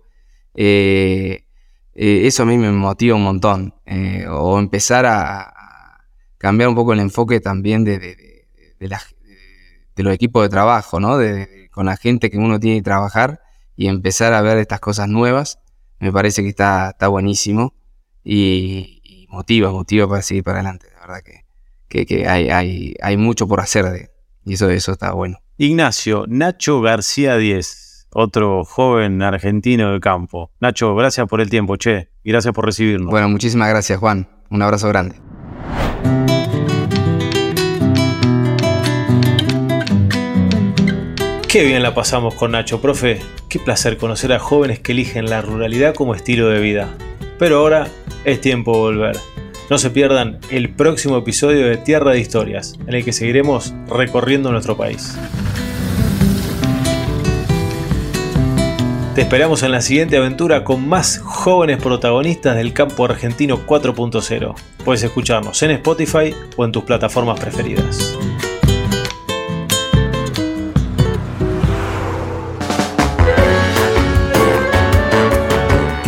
Eh, 0.54 1.44
eh, 1.94 2.26
eso 2.26 2.44
a 2.44 2.46
mí 2.46 2.56
me 2.56 2.70
motiva 2.70 3.16
un 3.16 3.24
montón. 3.24 3.74
Eh, 3.84 4.26
o 4.28 4.58
empezar 4.58 5.06
a, 5.06 5.52
cambiar 6.38 6.68
un 6.68 6.74
poco 6.74 6.92
el 6.92 7.00
enfoque 7.00 7.40
también 7.40 7.84
de, 7.84 7.98
de, 7.98 8.16
los 8.88 10.14
equipos 10.14 10.42
de 10.42 10.48
trabajo, 10.48 11.00
¿no? 11.00 11.18
con 11.70 11.86
la 11.86 11.96
gente 11.96 12.30
que 12.30 12.38
uno 12.38 12.60
tiene 12.60 12.78
que 12.78 12.82
trabajar 12.82 13.40
y 13.76 13.86
empezar 13.86 14.32
a 14.34 14.42
ver 14.42 14.58
estas 14.58 14.80
cosas 14.80 15.08
nuevas 15.08 15.58
me 16.02 16.10
parece 16.10 16.42
que 16.42 16.48
está, 16.48 16.90
está 16.90 17.06
buenísimo 17.06 17.74
y, 18.24 19.28
motiva, 19.30 19.70
motiva 19.70 20.08
para 20.08 20.20
seguir 20.20 20.42
para 20.42 20.58
adelante. 20.58 20.88
La 20.96 21.06
verdad 21.06 21.22
que, 21.88 22.04
que, 22.04 22.26
hay, 22.26 22.50
hay, 22.50 22.94
hay, 23.00 23.16
mucho 23.16 23.46
por 23.46 23.60
hacer 23.60 23.88
de, 23.88 24.10
y 24.44 24.54
eso, 24.54 24.68
eso 24.68 24.92
está 24.92 25.12
bueno. 25.12 25.38
Ignacio, 25.58 26.24
Nacho 26.26 26.80
García 26.80 27.36
10, 27.36 28.08
otro 28.10 28.64
joven 28.64 29.22
argentino 29.22 29.92
de 29.92 30.00
campo. 30.00 30.50
Nacho, 30.58 30.92
gracias 30.96 31.28
por 31.28 31.40
el 31.40 31.48
tiempo, 31.48 31.76
che, 31.76 32.10
y 32.24 32.32
gracias 32.32 32.52
por 32.52 32.66
recibirnos. 32.66 33.08
Bueno, 33.08 33.28
muchísimas 33.28 33.68
gracias, 33.68 34.00
Juan. 34.00 34.28
Un 34.50 34.60
abrazo 34.60 34.88
grande. 34.88 35.14
Qué 41.52 41.64
bien 41.64 41.82
la 41.82 41.94
pasamos 41.94 42.34
con 42.34 42.52
Nacho, 42.52 42.80
profe. 42.80 43.20
Qué 43.50 43.58
placer 43.58 43.98
conocer 43.98 44.32
a 44.32 44.38
jóvenes 44.38 44.78
que 44.78 44.92
eligen 44.92 45.28
la 45.28 45.42
ruralidad 45.42 45.94
como 45.94 46.14
estilo 46.14 46.48
de 46.48 46.58
vida. 46.60 46.88
Pero 47.38 47.58
ahora 47.58 47.88
es 48.24 48.40
tiempo 48.40 48.72
de 48.72 48.78
volver. 48.78 49.18
No 49.68 49.76
se 49.76 49.90
pierdan 49.90 50.38
el 50.48 50.70
próximo 50.70 51.18
episodio 51.18 51.66
de 51.66 51.76
Tierra 51.76 52.12
de 52.12 52.20
Historias, 52.20 52.78
en 52.86 52.94
el 52.94 53.04
que 53.04 53.12
seguiremos 53.12 53.74
recorriendo 53.86 54.50
nuestro 54.50 54.78
país. 54.78 55.14
Te 59.14 59.20
esperamos 59.20 59.62
en 59.62 59.72
la 59.72 59.82
siguiente 59.82 60.16
aventura 60.16 60.64
con 60.64 60.88
más 60.88 61.18
jóvenes 61.18 61.76
protagonistas 61.82 62.56
del 62.56 62.72
campo 62.72 63.04
argentino 63.04 63.66
4.0. 63.66 64.54
Puedes 64.86 65.02
escucharnos 65.02 65.62
en 65.62 65.72
Spotify 65.72 66.34
o 66.56 66.64
en 66.64 66.72
tus 66.72 66.84
plataformas 66.84 67.38
preferidas. 67.38 68.16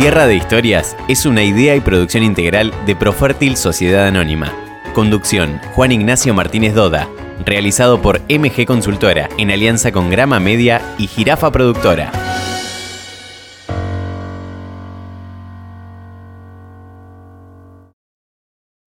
Tierra 0.05 0.27
de 0.27 0.35
Historias 0.35 0.95
es 1.07 1.25
una 1.25 1.43
idea 1.43 1.75
y 1.75 1.79
producción 1.79 2.21
integral 2.21 2.71
de 2.85 2.95
Profértil 2.95 3.57
Sociedad 3.57 4.05
Anónima. 4.05 4.53
Conducción, 4.93 5.59
Juan 5.73 5.91
Ignacio 5.91 6.31
Martínez 6.35 6.75
Doda. 6.75 7.09
Realizado 7.43 7.99
por 7.99 8.21
MG 8.29 8.67
Consultora 8.67 9.29
en 9.39 9.49
alianza 9.49 9.91
con 9.91 10.11
Grama 10.11 10.39
Media 10.39 10.79
y 10.99 11.07
Jirafa 11.07 11.51
Productora. 11.51 12.11